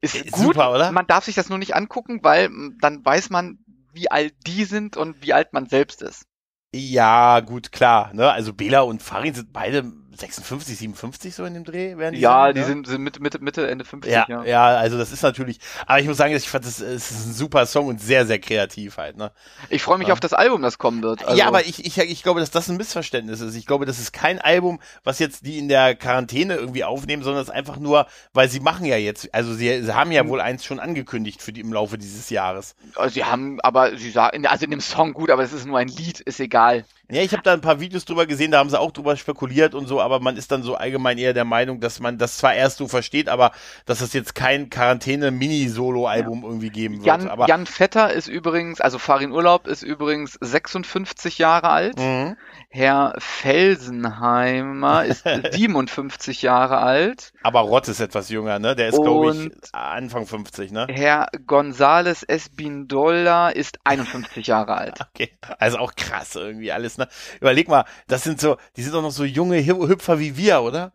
ist 0.00 0.14
Ist 0.14 0.30
gut. 0.30 0.54
super, 0.54 0.70
oder? 0.72 0.92
Man 0.92 1.06
darf 1.08 1.24
sich 1.24 1.34
das 1.34 1.48
nur 1.48 1.58
nicht 1.58 1.74
angucken, 1.74 2.20
weil 2.22 2.50
dann 2.80 3.04
weiß 3.04 3.30
man, 3.30 3.58
wie 3.92 4.10
alt 4.10 4.34
die 4.46 4.64
sind 4.64 4.96
und 4.96 5.22
wie 5.22 5.32
alt 5.32 5.52
man 5.52 5.66
selbst 5.66 6.02
ist. 6.02 6.26
Ja, 6.74 7.38
gut, 7.40 7.70
klar, 7.70 8.12
ne? 8.14 8.32
Also 8.32 8.52
Bela 8.52 8.80
und 8.80 9.00
Farin 9.02 9.32
sind 9.34 9.52
beide 9.52 9.84
56, 10.16 10.76
57 10.78 11.34
so 11.34 11.44
in 11.44 11.54
dem 11.54 11.64
Dreh, 11.64 11.96
werden 11.96 12.14
die 12.14 12.20
ja, 12.20 12.44
sein, 12.44 12.54
die 12.54 12.60
ne? 12.60 12.66
sind, 12.66 12.86
sind 12.86 13.02
Mitte, 13.02 13.20
Mitte, 13.20 13.38
Mitte, 13.40 13.68
Ende 13.68 13.84
50, 13.84 14.12
Ja, 14.12 14.26
ja. 14.28 14.44
ja, 14.44 14.66
also 14.66 14.98
das 14.98 15.12
ist 15.12 15.22
natürlich, 15.22 15.58
aber 15.86 16.00
ich 16.00 16.06
muss 16.06 16.16
sagen, 16.16 16.34
ich 16.34 16.48
fand, 16.48 16.64
das, 16.64 16.80
es 16.80 17.10
ist 17.10 17.26
ein 17.26 17.32
super 17.34 17.66
Song 17.66 17.86
und 17.86 18.00
sehr, 18.00 18.26
sehr 18.26 18.38
kreativ 18.38 18.96
halt, 18.96 19.16
ne? 19.16 19.32
Ich 19.70 19.82
freue 19.82 19.98
mich 19.98 20.08
Ja. 20.08 20.12
auf 20.14 20.20
das 20.20 20.32
Album, 20.32 20.62
das 20.62 20.78
kommen 20.78 21.02
wird. 21.02 21.24
Also, 21.24 21.38
ja, 21.38 21.46
aber 21.46 21.66
ich, 21.66 21.84
ich, 21.84 21.98
ich 21.98 22.22
glaube, 22.22 22.40
dass 22.40 22.50
das 22.50 22.68
ein 22.68 22.76
Missverständnis 22.76 23.40
ist. 23.40 23.54
Ich 23.54 23.66
glaube, 23.66 23.86
das 23.86 23.98
ist 23.98 24.12
kein 24.12 24.40
Album, 24.40 24.80
was 25.02 25.18
jetzt 25.18 25.46
die 25.46 25.58
in 25.58 25.68
der 25.68 25.94
Quarantäne 25.94 26.54
irgendwie 26.54 26.84
aufnehmen, 26.84 27.22
sondern 27.22 27.42
es 27.42 27.48
ist 27.48 27.54
einfach 27.54 27.78
nur, 27.78 28.06
weil 28.32 28.48
sie 28.48 28.60
machen 28.60 28.84
ja 28.84 28.96
jetzt, 28.96 29.32
also 29.34 29.54
sie, 29.54 29.82
sie 29.82 29.94
haben 29.94 30.12
ja 30.12 30.26
wohl 30.28 30.40
eins 30.40 30.64
schon 30.64 30.80
angekündigt 30.80 31.42
für 31.42 31.52
die 31.52 31.60
im 31.60 31.72
Laufe 31.72 31.98
dieses 31.98 32.30
Jahres. 32.30 32.76
Also 32.96 33.14
sie 33.14 33.24
haben, 33.24 33.60
aber 33.60 33.96
sie 33.96 34.10
sagen, 34.10 34.46
also 34.46 34.64
in 34.64 34.70
dem 34.70 34.80
Song 34.80 35.12
gut, 35.12 35.30
aber 35.30 35.42
es 35.42 35.52
ist 35.52 35.66
nur 35.66 35.78
ein 35.78 35.88
Lied, 35.88 36.20
ist 36.20 36.40
egal. 36.40 36.84
Ja, 37.14 37.22
ich 37.22 37.32
habe 37.32 37.44
da 37.44 37.52
ein 37.52 37.60
paar 37.60 37.78
Videos 37.78 38.04
drüber 38.04 38.26
gesehen, 38.26 38.50
da 38.50 38.58
haben 38.58 38.70
sie 38.70 38.78
auch 38.80 38.90
drüber 38.90 39.16
spekuliert 39.16 39.72
und 39.74 39.86
so, 39.86 40.00
aber 40.00 40.18
man 40.18 40.36
ist 40.36 40.50
dann 40.50 40.64
so 40.64 40.74
allgemein 40.74 41.16
eher 41.16 41.32
der 41.32 41.44
Meinung, 41.44 41.78
dass 41.78 42.00
man 42.00 42.18
das 42.18 42.38
zwar 42.38 42.54
erst 42.54 42.78
so 42.78 42.88
versteht, 42.88 43.28
aber 43.28 43.52
dass 43.86 44.00
es 44.00 44.12
jetzt 44.12 44.34
kein 44.34 44.68
Quarantäne-Mini-Solo-Album 44.68 46.42
irgendwie 46.42 46.70
geben 46.70 46.96
wird. 46.96 47.06
Jan, 47.06 47.28
aber 47.28 47.46
Jan 47.46 47.66
Vetter 47.66 48.12
ist 48.12 48.26
übrigens, 48.26 48.80
also 48.80 48.98
Farin 48.98 49.30
Urlaub 49.30 49.68
ist 49.68 49.84
übrigens 49.84 50.36
56 50.40 51.38
Jahre 51.38 51.68
alt. 51.70 51.98
Mhm. 51.98 52.36
Herr 52.68 53.14
Felsenheimer 53.18 55.04
ist 55.04 55.22
57 55.52 56.42
Jahre 56.42 56.78
alt. 56.78 57.32
aber 57.44 57.60
Rott 57.60 57.86
ist 57.86 58.00
etwas 58.00 58.28
jünger, 58.28 58.58
ne? 58.58 58.74
Der 58.74 58.88
ist, 58.88 59.00
glaube 59.00 59.32
ich, 59.32 59.50
Anfang 59.72 60.26
50, 60.26 60.72
ne? 60.72 60.88
Herr 60.90 61.28
González 61.46 62.24
Espindola 62.26 63.50
ist 63.50 63.78
51 63.84 64.48
Jahre 64.48 64.76
alt. 64.76 64.98
Okay, 65.14 65.30
also 65.60 65.78
auch 65.78 65.94
krass 65.94 66.34
irgendwie 66.34 66.72
alles, 66.72 66.98
ne? 66.98 67.03
Überleg 67.40 67.68
mal, 67.68 67.84
das 68.06 68.22
sind 68.24 68.40
so, 68.40 68.56
die 68.76 68.82
sind 68.82 68.94
doch 68.94 69.02
noch 69.02 69.10
so 69.10 69.24
junge 69.24 69.58
Hü- 69.58 69.88
Hüpfer 69.88 70.18
wie 70.18 70.36
wir, 70.36 70.62
oder? 70.62 70.92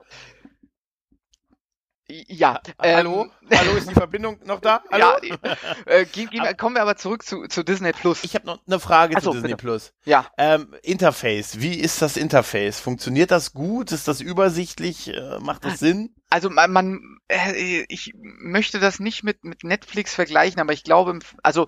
Ja. 2.28 2.60
ähm, 2.82 2.96
Hallo? 2.96 3.28
Hallo, 3.56 3.72
ist 3.78 3.88
die 3.88 3.94
Verbindung 3.94 4.39
noch 4.44 4.60
da? 4.62 4.82
Hallo? 4.92 5.06
Ja, 5.22 5.56
äh, 5.86 6.06
gehen, 6.06 6.28
gehen, 6.32 6.44
kommen 6.58 6.74
wir 6.75 6.82
aber 6.82 6.96
zurück 6.96 7.24
zu, 7.24 7.46
zu 7.48 7.62
Disney 7.63 7.92
Plus. 7.92 8.24
Ich 8.24 8.34
habe 8.34 8.48
noch 8.48 8.60
eine 8.66 8.80
Frage 8.80 9.13
Ach 9.16 9.22
so, 9.22 9.30
zu 9.30 9.36
Disney 9.36 9.50
bitte. 9.50 9.58
Plus. 9.62 9.94
ja, 10.06 10.25
Ähm, 10.39 10.74
Interface, 10.82 11.60
wie 11.62 11.75
ist 11.75 12.01
das 12.01 12.18
Interface? 12.18 12.80
Funktioniert 12.80 13.30
das 13.30 13.54
gut? 13.54 13.92
Ist 13.92 14.08
das 14.08 14.22
übersichtlich? 14.22 15.10
Äh, 15.10 15.38
macht 15.39 15.66
das 15.66 15.78
Sinn? 15.78 16.16
also 16.32 16.50
man, 16.50 16.72
man 16.72 17.20
äh, 17.28 17.86
ich 17.89 18.13
möchte 18.16 18.80
das 18.80 19.00
nicht 19.00 19.24
mit, 19.24 19.44
mit 19.44 19.63
Netflix 19.63 20.16
vergleichen, 20.16 20.60
aber 20.60 20.74
ich 20.74 20.84
glaube, 20.84 21.20
also 21.44 21.68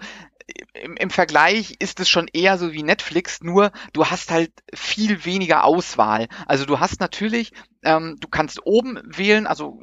im, 0.73 0.95
im 0.97 1.09
Vergleich 1.09 1.75
ist 1.79 1.99
es 1.99 2.09
schon 2.09 2.27
eher 2.31 2.57
so 2.57 2.71
wie 2.73 2.83
Netflix, 2.83 3.41
nur 3.41 3.71
du 3.93 4.07
hast 4.07 4.31
halt 4.31 4.51
viel 4.73 5.25
weniger 5.25 5.63
Auswahl. 5.63 6.27
Also 6.47 6.65
du 6.65 6.79
hast 6.79 6.99
natürlich, 6.99 7.51
ähm, 7.83 8.17
du 8.19 8.27
kannst 8.27 8.65
oben 8.65 8.99
wählen, 9.05 9.47
also 9.47 9.79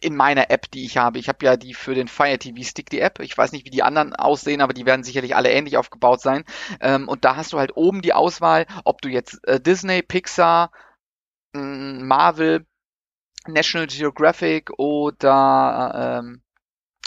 in 0.00 0.16
meiner 0.16 0.50
App, 0.50 0.70
die 0.70 0.84
ich 0.84 0.96
habe. 0.96 1.18
Ich 1.18 1.28
habe 1.28 1.44
ja 1.44 1.56
die 1.56 1.74
für 1.74 1.94
den 1.94 2.08
Fire 2.08 2.38
TV 2.38 2.62
Stick, 2.62 2.90
die 2.90 3.00
App. 3.00 3.20
Ich 3.20 3.36
weiß 3.38 3.52
nicht, 3.52 3.64
wie 3.64 3.70
die 3.70 3.84
anderen 3.84 4.14
aussehen, 4.14 4.60
aber 4.60 4.74
die 4.74 4.84
werden 4.84 5.04
sicherlich 5.04 5.36
alle 5.36 5.50
ähnlich 5.50 5.76
aufgebaut 5.76 6.20
sein. 6.20 6.44
Ähm, 6.80 7.08
und 7.08 7.24
da 7.24 7.36
hast 7.36 7.52
du 7.52 7.58
halt 7.58 7.76
oben 7.76 8.02
die 8.02 8.12
Auswahl, 8.12 8.66
ob 8.84 9.00
du 9.00 9.08
jetzt 9.08 9.46
äh, 9.46 9.60
Disney, 9.60 10.02
Pixar, 10.02 10.72
mh, 11.52 12.04
Marvel, 12.04 12.66
National 13.46 13.86
Geographic 13.86 14.70
oder 14.78 16.20
ähm, 16.20 16.41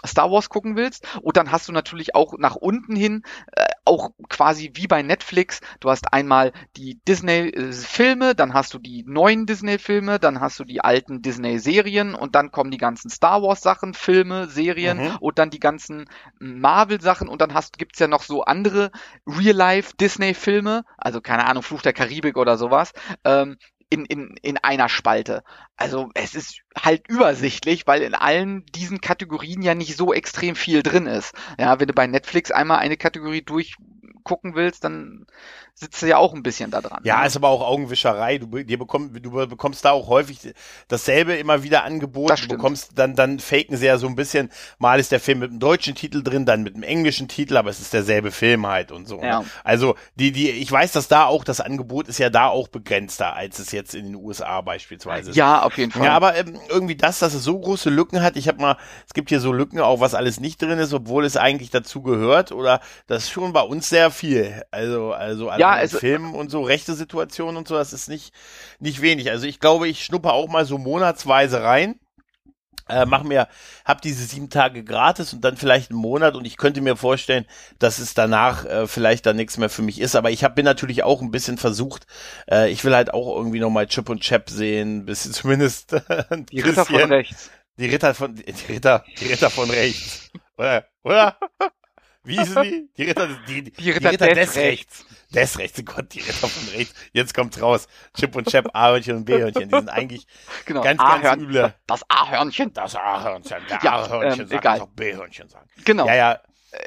Star 0.08 0.32
Wars 0.32 0.50
gucken 0.50 0.76
willst. 0.76 1.08
Und 1.22 1.38
dann 1.38 1.52
hast 1.52 1.68
du 1.68 1.72
natürlich 1.72 2.16
auch 2.16 2.34
nach 2.38 2.56
unten 2.56 2.96
hin 2.96 3.24
äh, 3.54 3.66
auch 3.86 4.12
quasi 4.30 4.72
wie 4.76 4.88
bei 4.88 5.02
Netflix. 5.04 5.62
Du 5.80 5.90
hast 5.90 6.12
einmal 6.14 6.52
die 6.76 7.00
Disney-Filme, 7.08 8.36
dann 8.36 8.54
hast 8.54 8.74
du 8.74 8.80
die 8.80 9.04
neuen 9.08 9.46
Disney-Filme, 9.46 10.20
dann 10.20 10.40
hast 10.40 10.60
du 10.60 10.64
die 10.64 10.82
alten 10.82 11.22
Disney-Serien 11.22 12.16
und 12.16 12.36
dann 12.36 12.52
kommen 12.52 12.72
die 12.72 12.78
ganzen 12.78 13.10
Star 13.10 13.42
Wars-Sachen, 13.44 13.94
Filme, 13.94 14.48
Serien 14.48 14.98
Mhm. 14.98 15.18
und 15.20 15.38
dann 15.40 15.50
die 15.50 15.60
ganzen 15.60 16.06
Marvel-Sachen 16.40 17.28
und 17.28 17.42
dann 17.42 17.54
hast, 17.54 17.78
gibt's 17.78 18.00
ja 18.00 18.08
noch 18.08 18.24
so 18.24 18.44
andere 18.44 18.92
Real-Life-Disney-Filme, 19.28 20.84
also 20.98 21.22
keine 21.22 21.46
Ahnung, 21.48 21.64
Fluch 21.64 21.82
der 21.82 21.94
Karibik 21.94 22.38
oder 22.38 22.58
sowas, 22.58 22.92
ähm, 23.24 23.58
in, 23.90 24.06
in, 24.06 24.36
in 24.42 24.58
einer 24.58 24.90
Spalte. 24.90 25.44
Also 25.78 26.10
es 26.14 26.36
ist 26.36 26.62
halt 26.78 27.08
übersichtlich, 27.08 27.88
weil 27.88 28.02
in 28.02 28.16
allen 28.16 28.66
diesen 28.68 29.02
Kategorien 29.02 29.62
ja 29.62 29.76
nicht 29.76 29.96
so 29.96 30.14
extrem 30.14 30.56
viel 30.56 30.84
drin 30.84 31.06
ist. 31.06 31.34
Ja, 31.60 31.80
wenn 31.80 31.88
du 31.88 31.94
bei 31.94 32.08
Netflix 32.08 32.52
einmal 32.52 32.80
eine 32.80 32.98
Kategorie 32.98 33.42
durchgucken 34.26 34.56
willst, 34.56 34.84
dann 34.84 35.26
sitzt 35.78 36.02
du 36.02 36.08
ja 36.08 36.18
auch 36.18 36.34
ein 36.34 36.42
bisschen 36.42 36.72
da 36.72 36.82
dran. 36.82 37.02
Ja, 37.04 37.20
ne? 37.20 37.28
ist 37.28 37.36
aber 37.36 37.50
auch 37.50 37.62
Augenwischerei. 37.62 38.38
Du, 38.38 38.48
bekomm, 38.48 39.12
du 39.22 39.32
bekommst 39.48 39.84
da 39.84 39.92
auch 39.92 40.08
häufig 40.08 40.54
dasselbe 40.88 41.36
immer 41.36 41.64
wieder 41.64 41.84
angeboten. 41.84 42.30
Das 42.30 42.42
Du 42.42 42.48
bekommst 42.48 42.92
dann, 42.96 43.16
dann 43.16 43.40
faken 43.40 43.76
sie 43.76 43.86
ja 43.86 43.98
so 43.98 44.08
ein 44.08 44.16
bisschen. 44.16 44.52
Mal 44.80 45.00
ist 45.00 45.12
der 45.12 45.20
Film 45.20 45.40
mit 45.40 45.50
einem 45.50 45.60
deutschen 45.60 45.94
Titel 45.94 46.24
drin, 46.24 46.46
dann 46.46 46.64
mit 46.64 46.76
einem 46.76 46.84
englischen 46.84 47.28
Titel, 47.28 47.58
aber 47.58 47.70
es 47.70 47.82
ist 47.82 47.94
derselbe 47.94 48.32
Film 48.32 48.66
halt 48.68 48.92
und 48.92 49.06
so. 49.06 49.22
Ja. 49.22 49.42
Ne? 49.42 49.46
Also 49.66 49.96
die, 50.16 50.32
die, 50.32 50.50
ich 50.50 50.72
weiß, 50.72 50.94
dass 50.94 51.10
da 51.10 51.26
auch 51.26 51.44
das 51.44 51.60
Angebot 51.60 52.08
ist 52.08 52.20
ja 52.20 52.30
da 52.30 52.48
auch 52.48 52.70
begrenzter, 52.70 53.36
als 53.36 53.60
es 53.60 53.74
jetzt 53.74 53.96
in 53.96 54.06
den 54.06 54.16
USA 54.16 54.62
beispielsweise 54.62 55.32
ist. 55.32 55.36
ja, 55.36 55.62
auf 55.62 55.78
jeden 55.78 55.92
Fall. 55.92 56.06
Ja, 56.06 56.14
aber 56.14 56.38
ähm, 56.38 56.58
irgendwie 56.70 56.96
das, 56.96 57.20
dass 57.20 57.34
es 57.34 57.44
so 57.44 57.60
große 57.60 57.90
Lücken 57.90 58.22
hat. 58.22 58.38
Ich 58.38 58.48
habe 58.48 58.62
mal, 58.62 58.78
es 59.06 59.14
gibt 59.14 59.28
hier 59.28 59.42
so 59.42 59.52
Lücken, 59.52 59.82
auch 59.82 60.00
was 60.00 60.14
alles 60.14 60.40
nicht 60.40 60.62
drin 60.62 60.80
ist, 60.80 60.94
obwohl 60.94 61.26
es 61.26 61.36
eigentlich 61.36 61.70
dazu 61.70 62.02
gehört. 62.02 62.54
Oder 62.54 62.80
das 63.08 63.24
ist 63.24 63.32
schon 63.32 63.52
bei 63.52 63.62
uns 63.62 63.90
sehr 63.90 64.10
viel. 64.16 64.64
Also, 64.72 65.14
also 65.14 65.50
an 65.50 65.60
Ja, 65.60 65.80
es- 65.80 65.96
Filmen 65.96 66.34
und 66.34 66.50
so 66.50 66.64
rechte 66.64 66.96
Situationen 66.96 67.58
und 67.58 67.68
so, 67.68 67.76
das 67.76 67.94
ist 67.94 68.10
nicht 68.10 68.34
nicht 68.80 69.02
wenig. 69.02 69.30
Also 69.30 69.46
ich 69.46 69.60
glaube, 69.60 69.88
ich 69.88 70.04
schnuppe 70.04 70.32
auch 70.34 70.48
mal 70.48 70.66
so 70.66 70.78
monatsweise 70.78 71.62
rein. 71.62 72.00
Äh, 72.88 73.08
mach 73.08 73.24
mir, 73.24 73.48
hab 73.84 74.02
diese 74.04 74.24
sieben 74.26 74.52
Tage 74.52 74.84
gratis 74.84 75.34
und 75.34 75.42
dann 75.42 75.58
vielleicht 75.58 75.90
einen 75.90 76.00
Monat 76.00 76.36
und 76.36 76.46
ich 76.46 76.56
könnte 76.56 76.82
mir 76.82 76.96
vorstellen, 76.96 77.46
dass 77.80 77.98
es 77.98 78.14
danach 78.14 78.64
äh, 78.66 78.86
vielleicht 78.88 79.26
dann 79.26 79.38
nichts 79.38 79.58
mehr 79.58 79.70
für 79.72 79.82
mich 79.82 80.00
ist. 80.00 80.16
Aber 80.16 80.30
ich 80.30 80.44
hab, 80.44 80.54
bin 80.54 80.66
natürlich 80.66 81.02
auch 81.02 81.20
ein 81.24 81.32
bisschen 81.32 81.58
versucht. 81.58 82.06
Äh, 82.48 82.70
ich 82.70 82.84
will 82.86 82.94
halt 82.96 83.12
auch 83.12 83.36
irgendwie 83.38 83.60
nochmal 83.60 83.88
Chip 83.88 84.08
und 84.08 84.22
Chap 84.22 84.52
sehen, 84.52 85.06
bisschen 85.06 85.34
zumindest 85.34 85.96
ein 86.30 86.46
die 86.46 86.60
Ritter 86.62 86.86
von 86.86 87.02
rechts. 87.12 87.50
Die 87.80 87.88
Ritter 87.88 88.14
von, 88.14 88.36
die 88.36 88.46
Ritter, 88.72 89.04
die 89.20 89.26
Ritter 89.30 89.50
von 89.50 89.70
rechts. 89.72 90.30
Oder? 90.56 90.86
Oder? 91.04 91.38
Wie 92.26 92.38
hießen 92.38 92.64
die? 92.64 92.90
Die 92.98 93.04
Ritter, 93.04 93.28
die, 93.48 93.62
die, 93.64 93.72
Die 93.72 93.92
Ritter 93.92 94.28
des 94.34 94.56
Rechts. 94.56 95.06
Des 95.34 95.58
Rechts, 95.58 95.80
oh 95.80 95.84
Gott, 95.84 96.14
die 96.14 96.20
Ritter 96.20 96.48
von 96.48 96.74
rechts. 96.76 96.94
Jetzt 97.12 97.34
kommt's 97.34 97.62
raus. 97.62 97.88
Chip 98.18 98.36
und 98.36 98.48
Chap, 98.50 98.70
A-Hörnchen 98.74 99.18
und 99.18 99.26
B-Hörnchen. 99.26 99.70
Die 99.70 99.76
sind 99.76 99.90
eigentlich 99.90 100.28
Genau. 100.66 100.82
ganz, 100.82 101.02
ganz 101.02 101.42
üble. 101.44 101.74
Das 101.88 102.02
A-Hörnchen. 102.10 102.74
Das 102.74 102.96
A-Hörnchen, 102.96 103.58
der 103.70 103.80
Ja, 103.84 104.04
A-Hörnchen 104.04 104.42
ähm, 104.42 104.48
sagt, 104.48 104.68
auch 104.82 104.88
B-Hörnchen 104.88 105.50
sagen. 105.50 105.68
Genau. 105.84 106.08
Ja, 106.08 106.16
ja. 106.16 106.40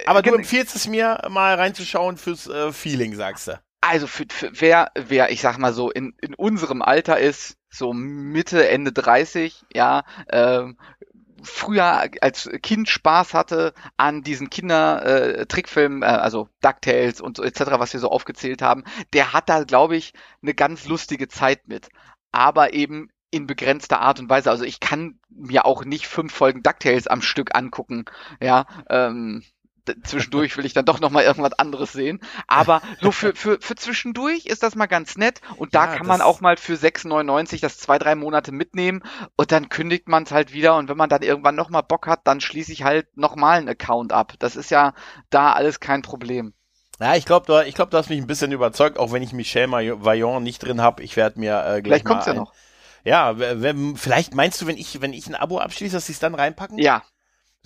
Aber 0.07 0.23
du 0.23 0.35
empfiehlst 0.35 0.77
es 0.77 0.87
mir, 0.87 1.21
mal 1.29 1.55
reinzuschauen 1.55 2.17
fürs 2.17 2.47
äh, 2.47 2.73
Feeling, 2.73 3.15
sagst 3.15 3.49
du. 3.49 3.61
Also 3.81 4.07
für, 4.07 4.25
für 4.31 4.51
wer, 4.61 4.91
wer, 4.95 5.31
ich 5.31 5.41
sag 5.41 5.57
mal 5.59 5.73
so, 5.73 5.91
in, 5.91 6.15
in 6.21 6.35
unserem 6.35 6.83
Alter 6.83 7.19
ist, 7.19 7.57
so 7.71 7.93
Mitte, 7.93 8.69
Ende 8.69 8.93
30, 8.93 9.65
ja, 9.73 10.03
ähm, 10.31 10.79
früher 11.43 12.11
als 12.21 12.49
Kind 12.63 12.89
Spaß 12.89 13.35
hatte 13.35 13.75
an 13.97 14.23
diesen 14.23 14.51
Kinder 14.51 15.05
äh, 15.05 15.47
äh, 15.47 16.05
also 16.05 16.49
DuckTales 16.61 17.21
und 17.21 17.37
so 17.37 17.43
etc., 17.43 17.61
was 17.79 17.93
wir 17.93 18.01
so 18.01 18.11
aufgezählt 18.11 18.63
haben, 18.63 18.85
der 19.13 19.33
hat 19.33 19.49
da, 19.49 19.65
glaube 19.65 19.97
ich, 19.97 20.13
eine 20.43 20.55
ganz 20.55 20.87
lustige 20.87 21.29
Zeit 21.29 21.69
mit. 21.69 21.89
Aber 22.33 22.75
eben 22.75 23.11
in 23.31 23.47
begrenzter 23.47 24.01
Art 24.01 24.21
und 24.21 24.31
Weise. 24.31 24.51
Also 24.51 24.65
ich 24.65 24.81
kann 24.81 25.19
mir 25.29 25.67
auch 25.67 25.85
nicht 25.85 26.07
fünf 26.07 26.33
Folgen 26.33 26.63
DuckTales 26.63 27.07
am 27.07 27.23
Stück 27.23 27.55
angucken, 27.55 28.05
ja, 28.41 28.67
ähm, 28.89 29.45
zwischendurch 30.03 30.57
will 30.57 30.65
ich 30.67 30.73
dann 30.73 30.85
doch 30.85 31.01
noch 31.01 31.11
mal 31.11 31.25
irgendwas 31.25 31.53
anderes 31.59 31.93
sehen. 31.93 32.21
Aber 32.47 32.83
so 33.01 33.13
für, 33.13 33.35
für, 33.35 33.59
für 33.61 33.75
zwischendurch 33.77 34.47
ist 34.47 34.63
das 34.63 34.75
mal 34.75 34.87
ganz 34.87 35.17
nett. 35.17 35.41
Und 35.57 35.75
da 35.75 35.87
Ja, 35.87 35.89
kann 35.89 36.07
man 36.07 36.21
auch 36.21 36.41
mal 36.41 36.57
für 36.57 36.77
6,99 36.77 37.61
das 37.61 37.79
zwei, 37.79 37.99
drei 37.99 38.15
Monate 38.15 38.53
mitnehmen 38.53 39.03
und 39.37 39.53
dann 39.53 39.69
kündigt 39.69 40.09
man 40.09 40.25
es 40.25 40.33
halt 40.33 40.53
wieder. 40.53 40.77
Und 40.77 40.89
wenn 40.89 40.97
man 40.97 41.09
dann 41.11 41.23
irgendwann 41.23 41.55
noch 41.57 41.71
mal 41.71 41.83
Bock 41.83 42.07
hat, 42.07 42.27
dann 42.27 42.41
schließe 42.41 42.73
ich 42.73 42.83
halt 42.85 43.17
noch 43.17 43.37
mal 43.37 43.59
einen 43.59 43.69
Account 43.69 44.13
ab. 44.13 44.35
Das 44.39 44.57
ist 44.57 44.71
ja 44.71 44.95
da 45.31 45.53
alles 45.53 45.81
kein 45.81 46.03
Problem. 46.03 46.55
Ja, 47.01 47.15
ich 47.15 47.25
glaube, 47.27 47.47
du, 47.47 47.65
ich 47.67 47.75
glaub, 47.75 47.91
du 47.91 47.97
hast 47.97 48.09
mich 48.09 48.21
ein 48.21 48.27
bisschen 48.27 48.51
überzeugt, 48.53 48.99
auch 48.99 49.13
wenn 49.13 49.23
ich 49.23 49.33
Michel 49.33 49.71
Vaillant 49.71 50.43
nicht 50.43 50.59
drin 50.61 50.81
habe. 50.81 51.03
Ich 51.03 51.17
werde 51.17 51.39
mir 51.39 51.65
äh, 51.67 51.83
gleich 51.83 52.03
Vielleicht 52.03 52.05
kommt's 52.05 52.27
ja 52.27 52.35
noch. 52.35 52.55
Ja, 53.05 53.35
vielleicht 53.97 54.35
meinst 54.35 54.61
du, 54.61 54.67
wenn 54.67 54.77
ich, 54.77 55.01
wenn 55.01 55.13
ich 55.13 55.27
ein 55.29 55.35
Abo 55.37 55.59
abschließe, 55.59 55.95
dass 55.97 56.07
sie 56.07 56.13
es 56.13 56.19
dann 56.19 56.35
reinpacken? 56.35 56.79
Ja, 56.79 57.03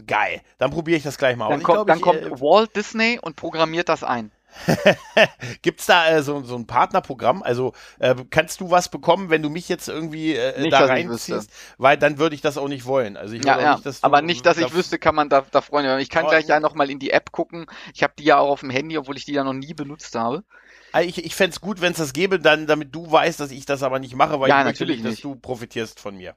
Geil. 0.06 0.42
Dann 0.58 0.70
probiere 0.70 0.98
ich 0.98 1.02
das 1.04 1.18
gleich 1.18 1.36
mal 1.36 1.46
aus. 1.46 1.58
dann, 1.58 1.62
kommt, 1.62 1.72
glaub, 1.72 1.86
dann 1.86 1.98
ich, 1.98 2.02
kommt 2.02 2.26
äh, 2.26 2.30
Walt 2.40 2.74
Disney 2.76 3.18
und 3.20 3.36
programmiert 3.36 3.88
das 3.88 4.02
ein. 4.04 4.32
Gibt's 5.62 5.86
da 5.86 6.08
äh, 6.10 6.22
so, 6.22 6.42
so 6.42 6.56
ein 6.56 6.66
Partnerprogramm? 6.66 7.42
Also 7.42 7.72
äh, 7.98 8.14
kannst 8.30 8.60
du 8.60 8.70
was 8.70 8.90
bekommen, 8.90 9.30
wenn 9.30 9.42
du 9.42 9.48
mich 9.50 9.68
jetzt 9.68 9.88
irgendwie 9.88 10.34
äh, 10.34 10.60
Nicht, 10.60 10.72
da 10.72 10.84
reinziehst? 10.84 11.50
Weil 11.78 11.96
dann 11.96 12.18
würde 12.18 12.34
ich 12.34 12.42
das 12.42 12.58
auch 12.58 12.68
nicht 12.68 12.84
wollen. 12.84 13.16
Also 13.16 13.34
ich 13.34 13.44
Ja, 13.44 13.56
auch 13.56 13.60
ja. 13.60 13.70
nicht, 13.70 13.86
dass 13.86 14.02
aber 14.02 14.22
nicht, 14.22 14.46
dass 14.46 14.58
ich 14.58 14.72
wüsste, 14.72 14.98
kann 14.98 15.14
man 15.14 15.28
da, 15.28 15.44
da 15.50 15.60
freuen. 15.60 15.98
Ich 16.00 16.10
kann 16.10 16.26
Oh, 16.26 16.28
gleich 16.28 16.46
ja. 16.46 16.56
ja 16.56 16.60
noch 16.60 16.74
mal 16.74 16.90
in 16.90 16.98
die 16.98 17.10
App 17.10 17.32
gucken. 17.32 17.66
Ich 17.94 18.02
habe 18.02 18.14
die 18.18 18.24
ja 18.24 18.38
auch 18.38 18.50
auf 18.50 18.60
dem 18.60 18.70
Handy, 18.70 18.96
obwohl 18.98 19.16
ich 19.16 19.24
die 19.24 19.32
ja 19.32 19.44
noch 19.44 19.52
nie 19.54 19.74
benutzt 19.74 20.14
habe. 20.14 20.44
Also 20.92 21.08
Ich, 21.08 21.24
ich 21.24 21.34
fänd's 21.34 21.60
gut, 21.60 21.80
wenn 21.80 21.92
es 21.92 21.98
das 21.98 22.12
gäbe, 22.12 22.38
dann, 22.38 22.66
damit 22.66 22.94
du 22.94 23.10
weißt, 23.10 23.40
dass 23.40 23.50
ich 23.50 23.64
das 23.66 23.82
aber 23.82 23.98
nicht 23.98 24.14
mache, 24.14 24.38
weil 24.40 24.48
Ja, 24.50 24.60
ich 24.60 24.64
möchte 24.66 24.84
natürlich 24.84 24.96
nicht, 24.98 25.06
dass 25.06 25.12
nicht. 25.12 25.24
du 25.24 25.34
profitierst 25.36 26.00
von 26.00 26.16
mir. 26.16 26.36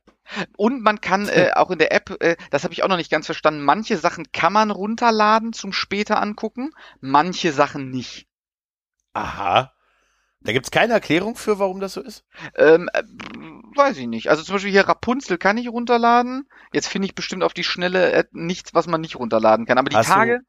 Und 0.58 0.82
man 0.82 1.02
kann 1.02 1.28
äh, 1.30 1.52
auch 1.56 1.72
in 1.72 1.80
der 1.80 1.92
App, 1.92 2.16
äh, 2.22 2.36
das 2.52 2.64
habe 2.64 2.74
ich 2.74 2.84
auch 2.84 2.88
noch 2.88 2.98
nicht 2.98 3.12
ganz 3.12 3.26
verstanden, 3.26 3.62
manche 3.62 3.98
Sachen 3.98 4.32
kann 4.32 4.54
man 4.54 4.72
runterladen 4.72 5.54
zum 5.54 5.74
später 5.74 6.22
angucken, 6.22 6.72
manche 7.02 7.52
Sachen 7.52 7.90
nicht. 7.92 8.28
Aha. 9.14 9.72
Da 10.42 10.52
gibt's 10.54 10.70
keine 10.72 10.94
Erklärung 10.94 11.36
für, 11.36 11.58
warum 11.58 11.80
das 11.80 11.94
so 11.94 12.02
ist? 12.02 12.24
Ähm, 12.56 12.88
äh, 12.94 13.02
weiß 13.76 13.98
ich 13.98 14.08
nicht. 14.08 14.30
Also 14.30 14.44
zum 14.44 14.56
Beispiel 14.56 14.72
hier 14.72 14.88
Rapunzel 14.88 15.38
kann 15.40 15.58
ich 15.58 15.70
runterladen. 15.70 16.48
Jetzt 16.72 16.88
finde 16.88 17.08
ich 17.08 17.16
bestimmt 17.16 17.44
auf 17.44 17.54
die 17.54 17.64
Schnelle 17.64 18.12
äh, 18.12 18.24
nichts, 18.32 18.74
was 18.74 18.86
man 18.88 19.02
nicht 19.02 19.16
runterladen 19.16 19.66
kann. 19.66 19.80
Aber 19.80 19.90
die 19.90 19.96
Hast 19.96 20.10
du- 20.10 20.14
Tage, 20.14 20.42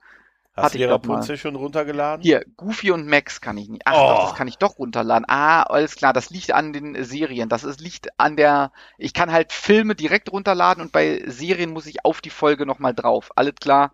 Hast 0.57 0.75
du 0.75 0.79
die. 0.79 0.85
Rapunzel 0.85 1.37
schon 1.37 1.55
runtergeladen? 1.57 2.23
hier, 2.23 2.45
Goofy 2.57 2.91
und 2.91 3.07
Max 3.07 3.41
kann 3.41 3.59
ich 3.59 3.69
nicht. 3.69 3.83
Ach 3.85 3.93
Oh. 3.95 4.09
doch, 4.09 4.21
das 4.21 4.35
kann 4.35 4.49
ich 4.49 4.57
doch 4.59 4.79
runterladen. 4.79 5.27
Ah, 5.29 5.63
alles 5.65 5.97
klar, 5.97 6.13
das 6.13 6.31
liegt 6.31 6.53
an 6.53 6.73
den 6.73 7.05
Serien. 7.05 7.49
Das 7.49 7.65
ist, 7.65 7.81
liegt 7.81 8.09
an 8.19 8.37
der, 8.37 8.73
ich 8.99 9.13
kann 9.13 9.31
halt 9.33 9.53
Filme 9.53 9.95
direkt 9.95 10.33
runterladen 10.33 10.83
und 10.83 10.93
bei 10.93 11.23
Serien 11.27 11.71
muss 11.73 11.87
ich 11.87 12.05
auf 12.05 12.21
die 12.21 12.31
Folge 12.31 12.67
nochmal 12.67 12.95
drauf. 12.95 13.31
Alles 13.37 13.55
klar, 13.61 13.93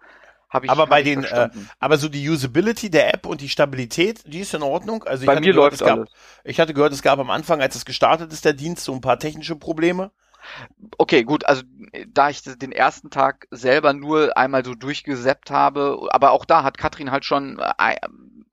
habe 0.49 0.67
ich 0.67 0.71
Aber 0.71 0.83
hab 0.83 0.91
bei 0.91 1.03
den, 1.03 1.25
äh. 1.25 1.51
Aber 1.81 1.99
so 1.99 2.09
die 2.09 2.29
Usability 2.29 2.91
der 2.91 3.13
App 3.15 3.27
und 3.27 3.41
die 3.41 3.49
Stabilität, 3.49 4.23
die 4.27 4.41
ist 4.41 4.55
in 4.55 4.63
Ordnung. 4.63 5.03
Also 5.05 5.23
ich 5.23 5.27
Bei 5.27 5.35
mir 5.41 5.53
gehört, 5.53 5.57
läuft 5.57 5.75
es 5.75 5.81
gab, 5.81 5.99
alles. 5.99 6.11
Ich 6.45 6.61
hatte 6.61 6.75
gehört, 6.75 6.93
es 6.93 7.03
gab 7.03 7.19
am 7.19 7.31
Anfang, 7.31 7.61
als 7.61 7.75
es 7.75 7.85
gestartet 7.85 8.33
ist, 8.33 8.45
der 8.45 8.53
Dienst, 8.53 8.85
so 8.85 8.93
ein 8.93 9.01
paar 9.01 9.19
technische 9.19 9.57
Probleme. 9.57 10.11
Okay, 10.99 11.25
gut, 11.25 11.47
also 11.47 11.63
äh, 11.93 12.07
da 12.09 12.31
ich 12.31 12.43
den 12.43 12.73
ersten 12.73 13.11
Tag 13.11 13.47
selber 13.51 13.93
nur 13.93 14.37
einmal 14.37 14.65
so 14.65 14.75
durchgesappt 14.75 15.51
habe, 15.51 16.09
aber 16.11 16.33
auch 16.33 16.45
da 16.45 16.63
hat 16.65 16.79
Katrin 16.79 17.11
halt 17.11 17.25
schon 17.25 17.59
äh, 17.59 17.73
ein, 17.79 17.99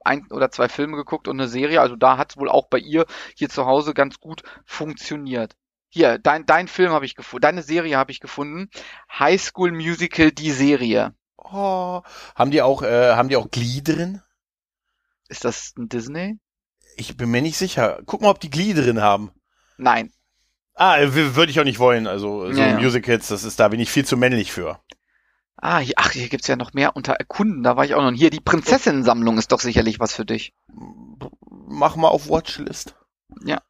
ein 0.03 0.27
oder 0.31 0.51
zwei 0.51 0.69
Filme 0.69 0.97
geguckt 0.97 1.27
und 1.27 1.39
eine 1.39 1.47
Serie, 1.47 1.81
also 1.81 1.95
da 1.95 2.17
hat 2.17 2.31
es 2.31 2.37
wohl 2.37 2.49
auch 2.49 2.67
bei 2.67 2.79
ihr 2.79 3.05
hier 3.35 3.49
zu 3.49 3.65
Hause 3.65 3.93
ganz 3.93 4.19
gut 4.19 4.43
funktioniert. 4.65 5.55
Hier, 5.89 6.19
dein, 6.19 6.45
dein 6.45 6.67
Film 6.67 6.91
habe 6.91 7.05
ich 7.05 7.15
gefunden, 7.15 7.41
deine 7.41 7.63
Serie 7.63 7.97
habe 7.97 8.11
ich 8.11 8.19
gefunden. 8.19 8.69
High 9.11 9.41
School 9.41 9.71
Musical, 9.71 10.31
die 10.31 10.51
Serie. 10.51 11.15
Oh, 11.37 12.01
haben 12.35 12.51
die 12.51 12.61
auch, 12.61 12.83
äh, 12.83 13.13
haben 13.13 13.29
die 13.29 13.37
auch 13.37 13.49
Glee 13.49 13.81
drin? 13.81 14.21
Ist 15.29 15.45
das 15.45 15.73
ein 15.77 15.89
Disney? 15.89 16.37
Ich 16.95 17.17
bin 17.17 17.31
mir 17.31 17.41
nicht 17.41 17.57
sicher. 17.57 18.01
Guck 18.05 18.21
mal, 18.21 18.29
ob 18.29 18.39
die 18.39 18.49
Glee 18.49 18.73
drin 18.73 19.01
haben. 19.01 19.31
Nein. 19.77 20.11
Ah, 20.79 20.97
äh, 20.97 21.13
würde 21.13 21.51
ich 21.51 21.59
auch 21.59 21.65
nicht 21.65 21.79
wollen. 21.79 22.07
Also 22.07 22.53
so 22.53 22.57
Ja, 22.57 22.67
ja. 22.69 22.79
Musicals, 22.79 23.27
das 23.27 23.43
ist 23.43 23.59
da 23.59 23.67
bin 23.67 23.81
ich 23.81 23.89
viel 23.91 24.05
zu 24.05 24.15
männlich 24.15 24.53
für. 24.53 24.79
Ah, 25.57 25.79
hier, 25.79 25.95
ach, 25.97 26.11
hier 26.11 26.29
gibt's 26.29 26.47
ja 26.47 26.55
noch 26.55 26.71
mehr 26.71 26.95
unter 26.95 27.13
Erkunden, 27.13 27.63
da 27.63 27.75
war 27.75 27.83
ich 27.83 27.95
auch 27.95 28.01
noch. 28.01 28.13
Hier, 28.13 28.29
die 28.29 28.39
Prinzessinnen-Sammlung 28.39 29.37
ist 29.37 29.51
doch 29.51 29.59
sicherlich 29.59 29.99
was 29.99 30.13
für 30.13 30.23
dich. 30.23 30.53
Mach 31.67 31.97
mal 31.97 32.07
auf 32.07 32.29
Watchlist. 32.29 32.95
Ja. 33.43 33.61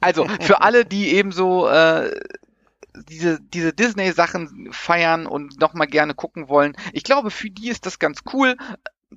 Also, 0.00 0.28
für 0.40 0.62
alle, 0.62 0.84
die 0.84 1.08
eben 1.08 1.32
so 1.32 1.66
äh, 1.68 2.14
diese, 3.08 3.40
diese 3.40 3.72
Disney-Sachen 3.72 4.68
feiern 4.70 5.26
und 5.26 5.60
nochmal 5.60 5.88
gerne 5.88 6.14
gucken 6.14 6.48
wollen, 6.48 6.76
ich 6.92 7.02
glaube, 7.02 7.32
für 7.32 7.50
die 7.50 7.68
ist 7.68 7.84
das 7.84 7.98
ganz 7.98 8.20
cool. 8.32 8.56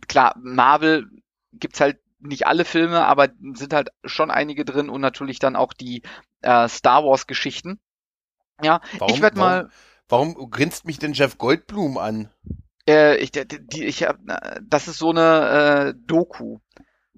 Klar, 0.08 0.36
Marvel 0.42 1.08
gibt's 1.54 1.82
halt 1.82 2.00
nicht 2.20 2.48
alle 2.48 2.66
Filme, 2.66 3.06
aber 3.06 3.30
sind 3.54 3.74
halt 3.74 3.90
schon 4.04 4.32
einige 4.32 4.66
drin 4.66 4.90
und 4.90 5.02
natürlich 5.02 5.40
dann 5.40 5.56
auch 5.56 5.74
die 5.74 6.02
äh, 6.42 6.68
Star 6.68 7.04
Wars-Geschichten. 7.04 7.80
Ja, 8.62 8.82
Warum, 8.98 9.14
ich 9.14 9.22
werde 9.22 9.38
mal. 9.38 9.70
Warum, 10.08 10.36
warum 10.36 10.50
grinst 10.50 10.86
mich 10.86 11.00
denn 11.00 11.14
Jeff 11.14 11.38
Goldblum 11.38 11.98
an? 11.98 12.30
Äh, 12.88 13.18
ich, 13.18 13.32
die, 13.32 13.84
ich 13.84 14.04
hab, 14.04 14.20
das 14.62 14.88
ist 14.88 15.00
so 15.00 15.10
eine 15.10 15.94
äh, 15.96 16.00
Doku. 16.06 16.60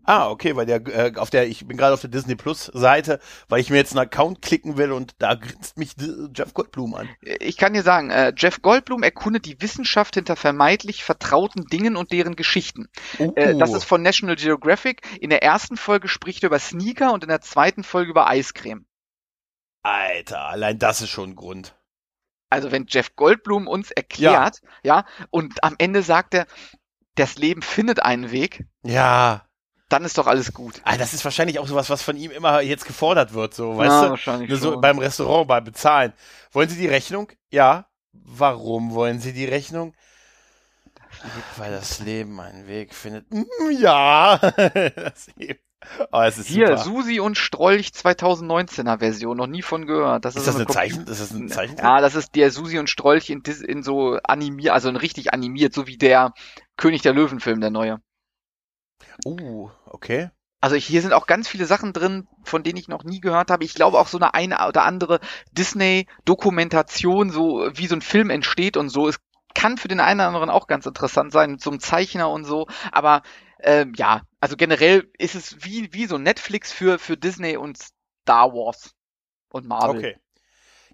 Ah, 0.09 0.29
okay, 0.29 0.55
weil 0.55 0.65
der 0.65 0.87
äh, 0.87 1.11
auf 1.17 1.29
der 1.29 1.49
ich 1.49 1.67
bin 1.67 1.75
gerade 1.75 1.93
auf 1.93 1.99
der 1.99 2.09
Disney 2.09 2.35
Plus 2.35 2.71
Seite, 2.73 3.19
weil 3.49 3.59
ich 3.59 3.69
mir 3.69 3.75
jetzt 3.75 3.91
einen 3.91 4.07
Account 4.07 4.41
klicken 4.41 4.77
will 4.77 4.93
und 4.93 5.15
da 5.19 5.35
grinst 5.35 5.77
mich 5.77 5.95
Jeff 6.33 6.53
Goldblum 6.53 6.95
an. 6.95 7.09
Ich 7.41 7.57
kann 7.57 7.73
dir 7.73 7.83
sagen, 7.83 8.09
äh, 8.09 8.31
Jeff 8.37 8.61
Goldblum 8.61 9.03
erkundet 9.03 9.45
die 9.45 9.61
Wissenschaft 9.61 10.15
hinter 10.15 10.37
vermeintlich 10.37 11.03
vertrauten 11.03 11.65
Dingen 11.65 11.97
und 11.97 12.13
deren 12.13 12.37
Geschichten. 12.37 12.87
Uh. 13.19 13.33
Äh, 13.35 13.57
das 13.57 13.73
ist 13.73 13.83
von 13.83 14.01
National 14.01 14.37
Geographic. 14.37 15.01
In 15.19 15.29
der 15.29 15.43
ersten 15.43 15.75
Folge 15.75 16.07
spricht 16.07 16.41
er 16.41 16.47
über 16.47 16.59
Sneaker 16.59 17.11
und 17.11 17.23
in 17.23 17.29
der 17.29 17.41
zweiten 17.41 17.83
Folge 17.83 18.11
über 18.11 18.29
Eiscreme. 18.29 18.85
Alter, 19.83 20.47
allein 20.47 20.79
das 20.79 21.01
ist 21.01 21.09
schon 21.09 21.31
ein 21.31 21.35
Grund. 21.35 21.75
Also 22.49 22.71
wenn 22.71 22.85
Jeff 22.87 23.17
Goldblum 23.17 23.67
uns 23.67 23.91
erklärt, 23.91 24.61
ja, 24.83 24.99
ja 24.99 25.05
und 25.31 25.65
am 25.65 25.75
Ende 25.79 26.01
sagt 26.01 26.33
er, 26.33 26.47
das 27.15 27.35
Leben 27.37 27.61
findet 27.61 28.01
einen 28.01 28.31
Weg. 28.31 28.63
Ja 28.83 29.46
dann 29.89 30.04
ist 30.04 30.17
doch 30.17 30.28
alles 30.28 30.54
gut. 30.54 30.82
Ah, 30.84 30.97
das 30.97 31.13
ist 31.13 31.23
wahrscheinlich 31.23 31.60
auch 31.60 31.67
sowas, 31.67 31.89
was 31.89 32.02
von 32.02 32.17
ihm 32.17 32.32
immer 32.32 32.62
jetzt 32.62 32.86
gefordert 32.86 33.34
wird, 33.34 33.54
so, 33.54 33.78
weißt 33.78 33.89
ja, 33.91 34.04
du? 34.06 34.10
Wahrscheinlich 34.12 34.50
Nur 34.50 34.58
so 34.60 34.71
schon. 34.73 34.82
beim 34.82 35.00
Restaurant, 35.00 35.47
beim 35.47 35.63
Bezahlen. 35.63 36.13
Wollen 36.52 36.69
Sie 36.69 36.78
die 36.78 36.88
Rechnung? 36.88 37.32
Ja. 37.50 37.88
Warum 38.12 38.93
wollen 38.93 39.19
Sie 39.19 39.32
die 39.34 39.45
Rechnung? 39.45 39.93
Weil 41.56 41.71
das 41.71 42.00
Leben 42.00 42.39
einen 42.39 42.67
Weg 42.67 42.93
findet. 42.93 43.32
Mm, 43.32 43.45
Ja. 43.80 44.38
das 44.95 45.30
Leben. 45.36 45.60
Oh, 46.12 46.21
es 46.21 46.38
ist 46.38 46.47
Hier, 46.47 46.78
super. 46.78 46.84
Susi 46.84 47.19
und 47.19 47.38
Strolch 47.38 47.89
2019er 47.89 49.00
Version, 49.00 49.38
noch 49.38 49.47
nie 49.47 49.62
von 49.62 49.86
gehört. 49.86 50.26
Das 50.26 50.36
ist, 50.36 50.41
Ist 50.41 50.47
das 50.47 50.56
so 50.56 50.62
eine 50.62 50.67
Zeichen? 50.67 51.08
Ist 51.08 51.21
das 51.21 51.32
ein 51.32 51.47
Zeichen? 51.50 51.78
Ja, 51.78 52.02
das 52.02 52.15
ist 52.15 52.36
der 52.36 52.52
Susi 52.52 52.80
und 52.80 52.89
Strolch 52.89 53.30
in, 53.30 53.41
in 53.41 53.84
so 53.84 54.17
animiert, 54.23 54.73
also 54.73 54.89
in 54.89 54.95
richtig 54.95 55.34
animiert, 55.34 55.73
so 55.73 55.88
wie 55.88 55.97
der 55.97 56.34
König 56.78 57.04
der 57.04 57.13
Löwen 57.13 57.39
Film, 57.39 57.62
der 57.62 57.69
neue. 57.69 58.02
Uh, 59.25 59.69
okay. 59.86 60.29
Also 60.60 60.75
hier 60.75 61.01
sind 61.01 61.13
auch 61.13 61.27
ganz 61.27 61.47
viele 61.47 61.65
Sachen 61.65 61.93
drin, 61.93 62.27
von 62.43 62.63
denen 62.63 62.77
ich 62.77 62.88
noch 62.88 63.03
nie 63.03 63.19
gehört 63.19 63.51
habe. 63.51 63.63
Ich 63.63 63.75
glaube 63.75 63.99
auch 63.99 64.07
so 64.07 64.17
eine 64.17 64.33
eine 64.33 64.67
oder 64.67 64.83
andere 64.83 65.19
Disney-Dokumentation, 65.51 67.29
so 67.29 67.69
wie 67.73 67.88
so 67.88 67.95
ein 67.95 68.01
Film 68.01 68.29
entsteht 68.31 68.75
und 68.75 68.89
so. 68.89 69.07
Es 69.07 69.19
kann 69.53 69.77
für 69.77 69.88
den 69.88 69.99
einen 69.99 70.19
oder 70.19 70.27
anderen 70.27 70.49
auch 70.49 70.67
ganz 70.67 70.86
interessant 70.86 71.31
sein, 71.31 71.51
mit 71.51 71.62
so 71.62 71.69
einem 71.69 71.79
Zeichner 71.79 72.29
und 72.29 72.45
so. 72.45 72.67
Aber 72.91 73.21
ähm, 73.60 73.93
ja, 73.95 74.21
also 74.39 74.55
generell 74.55 75.10
ist 75.17 75.36
es 75.36 75.63
wie, 75.63 75.93
wie 75.93 76.05
so 76.05 76.17
Netflix 76.17 76.71
für, 76.71 76.97
für 76.97 77.17
Disney 77.17 77.57
und 77.57 77.77
Star 77.77 78.51
Wars 78.53 78.95
und 79.49 79.67
Marvel. 79.67 79.97
Okay. 79.97 80.17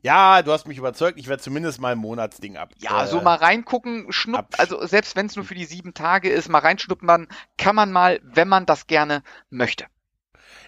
Ja, 0.03 0.41
du 0.41 0.51
hast 0.51 0.67
mich 0.67 0.77
überzeugt. 0.77 1.17
Ich 1.17 1.29
werde 1.29 1.41
zumindest 1.41 1.79
mal 1.79 1.93
ein 1.93 1.97
Monatsding 1.97 2.57
ab. 2.57 2.71
Ja, 2.77 3.05
äh, 3.05 3.07
so 3.07 3.21
mal 3.21 3.35
reingucken, 3.35 4.11
schnupp, 4.11 4.47
also 4.57 4.85
selbst 4.85 5.15
wenn 5.15 5.27
es 5.27 5.37
nur 5.37 5.45
für 5.45 5.55
die 5.55 5.63
sieben 5.63 5.93
Tage 5.93 6.29
ist, 6.29 6.49
mal 6.49 6.59
reinschnuppern, 6.59 7.29
kann 7.57 7.75
man 7.75 7.93
mal, 7.93 8.19
wenn 8.21 8.49
man 8.49 8.65
das 8.65 8.87
gerne 8.87 9.23
möchte. 9.49 9.85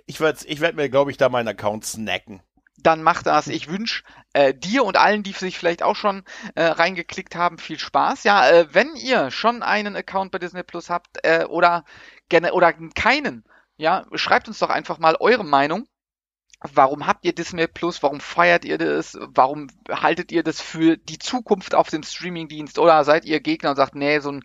Ich 0.05 0.21
werde 0.21 0.39
ich 0.45 0.61
werd 0.61 0.77
mir, 0.77 0.89
glaube 0.89 1.11
ich, 1.11 1.17
da 1.17 1.27
meinen 1.27 1.49
Account 1.49 1.85
snacken. 1.85 2.41
Dann 2.77 3.03
mach 3.03 3.23
das. 3.23 3.47
Ich 3.47 3.67
wünsche 3.67 4.03
äh, 4.31 4.53
dir 4.53 4.85
und 4.85 4.95
allen, 4.95 5.23
die 5.23 5.33
sich 5.33 5.57
vielleicht 5.57 5.83
auch 5.83 5.95
schon 5.97 6.23
äh, 6.53 6.63
reingeklickt 6.63 7.35
haben, 7.35 7.57
viel 7.57 7.79
Spaß. 7.79 8.23
Ja, 8.23 8.47
äh, 8.47 8.73
wenn 8.73 8.95
ihr 8.95 9.31
schon 9.31 9.63
einen 9.63 9.97
Account 9.97 10.31
bei 10.31 10.39
Disney 10.39 10.63
Plus 10.63 10.89
habt 10.89 11.17
äh, 11.23 11.43
oder 11.43 11.83
gerne 12.29 12.53
oder 12.53 12.71
keinen, 12.71 13.43
ja, 13.75 14.05
schreibt 14.13 14.47
uns 14.47 14.59
doch 14.59 14.69
einfach 14.69 14.97
mal 14.97 15.17
eure 15.19 15.43
Meinung. 15.43 15.87
Warum 16.61 17.05
habt 17.05 17.25
ihr 17.25 17.33
Disney 17.33 17.67
Plus? 17.67 18.01
Warum 18.01 18.19
feiert 18.19 18.65
ihr 18.65 18.77
das? 18.77 19.17
Warum 19.19 19.67
haltet 19.89 20.31
ihr 20.31 20.41
das 20.41 20.61
für 20.61 20.97
die 20.97 21.19
Zukunft 21.19 21.75
auf 21.75 21.89
dem 21.89 22.03
Streamingdienst? 22.03 22.79
Oder 22.79 23.03
seid 23.03 23.25
ihr 23.25 23.39
Gegner 23.39 23.71
und 23.71 23.75
sagt, 23.75 23.95
nee, 23.95 24.19
so 24.19 24.31
ein 24.31 24.43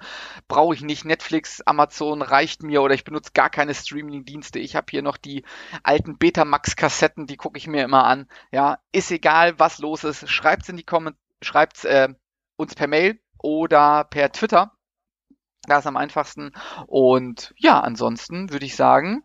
brauche 0.48 0.74
ich 0.74 0.82
nicht. 0.82 1.04
Netflix, 1.04 1.60
Amazon 1.62 2.22
reicht 2.22 2.62
mir 2.62 2.82
oder 2.82 2.94
ich 2.94 3.04
benutze 3.04 3.30
gar 3.32 3.48
keine 3.48 3.74
Streamingdienste. 3.74 4.58
Ich 4.58 4.76
habe 4.76 4.86
hier 4.90 5.02
noch 5.02 5.16
die 5.16 5.44
alten 5.82 6.18
Betamax-Kassetten, 6.18 7.26
die 7.26 7.36
gucke 7.36 7.58
ich 7.58 7.66
mir 7.66 7.84
immer 7.84 8.04
an. 8.04 8.28
Ja, 8.50 8.78
ist 8.92 9.10
egal, 9.10 9.58
was 9.58 9.78
los 9.78 10.04
ist. 10.04 10.28
Schreibt's 10.28 10.68
in 10.68 10.76
die 10.76 10.84
Kommentare, 10.84 11.24
schreibt's 11.42 11.84
äh, 11.84 12.08
uns 12.56 12.74
per 12.74 12.88
Mail 12.88 13.20
oder 13.38 14.04
per 14.04 14.32
Twitter. 14.32 14.72
Das 15.66 15.80
ist 15.80 15.86
am 15.86 15.96
einfachsten. 15.96 16.52
Und 16.86 17.54
ja, 17.56 17.80
ansonsten 17.80 18.50
würde 18.50 18.66
ich 18.66 18.76
sagen, 18.76 19.22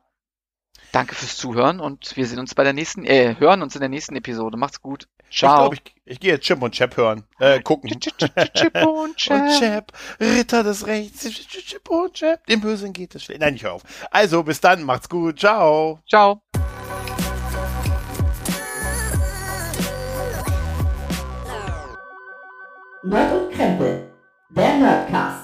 danke 0.92 1.16
fürs 1.16 1.38
Zuhören 1.38 1.80
und 1.80 2.16
wir 2.16 2.26
sehen 2.26 2.40
uns 2.40 2.56
bei 2.56 2.64
der 2.64 2.74
nächsten, 2.74 3.06
äh, 3.06 3.36
hören 3.40 3.62
uns 3.62 3.76
in 3.76 3.82
der 3.82 3.90
nächsten 3.90 4.16
Episode. 4.16 4.58
Macht's 4.58 4.82
gut. 4.82 5.08
Ich 5.30 5.38
Ciao. 5.40 5.70
glaube, 5.70 5.76
ich, 5.76 5.96
ich 6.06 6.20
gehe 6.20 6.34
jetzt 6.34 6.46
Chip 6.46 6.62
und 6.62 6.74
Chap 6.74 6.96
hören. 6.98 7.24
Äh, 7.40 7.60
gucken. 7.62 7.90
Chip 8.00 8.14
und 8.76 8.88
Und 8.88 9.18
Chap. 9.18 9.60
Chap, 9.60 9.92
Ritter 10.20 10.64
des 10.64 10.86
Rechts, 10.88 11.28
Chip 11.30 11.90
und 11.90 12.14
Chap, 12.14 12.46
dem 12.48 12.62
Bösen 12.62 12.94
geht 12.94 13.16
es 13.16 13.24
schlecht. 13.24 13.42
Nein, 13.42 13.56
ich 13.56 13.64
höre 13.64 13.74
auf. 13.74 13.82
Also, 14.12 14.44
bis 14.44 14.62
dann, 14.62 14.84
macht's 14.84 15.10
gut, 15.10 15.40
ciao. 15.40 16.00
Ciao. 16.08 16.42
Nerd 23.04 23.34
und 23.34 23.52
Krempel. 23.54 24.10
Der 24.50 24.78
Nerdcast. 24.78 25.35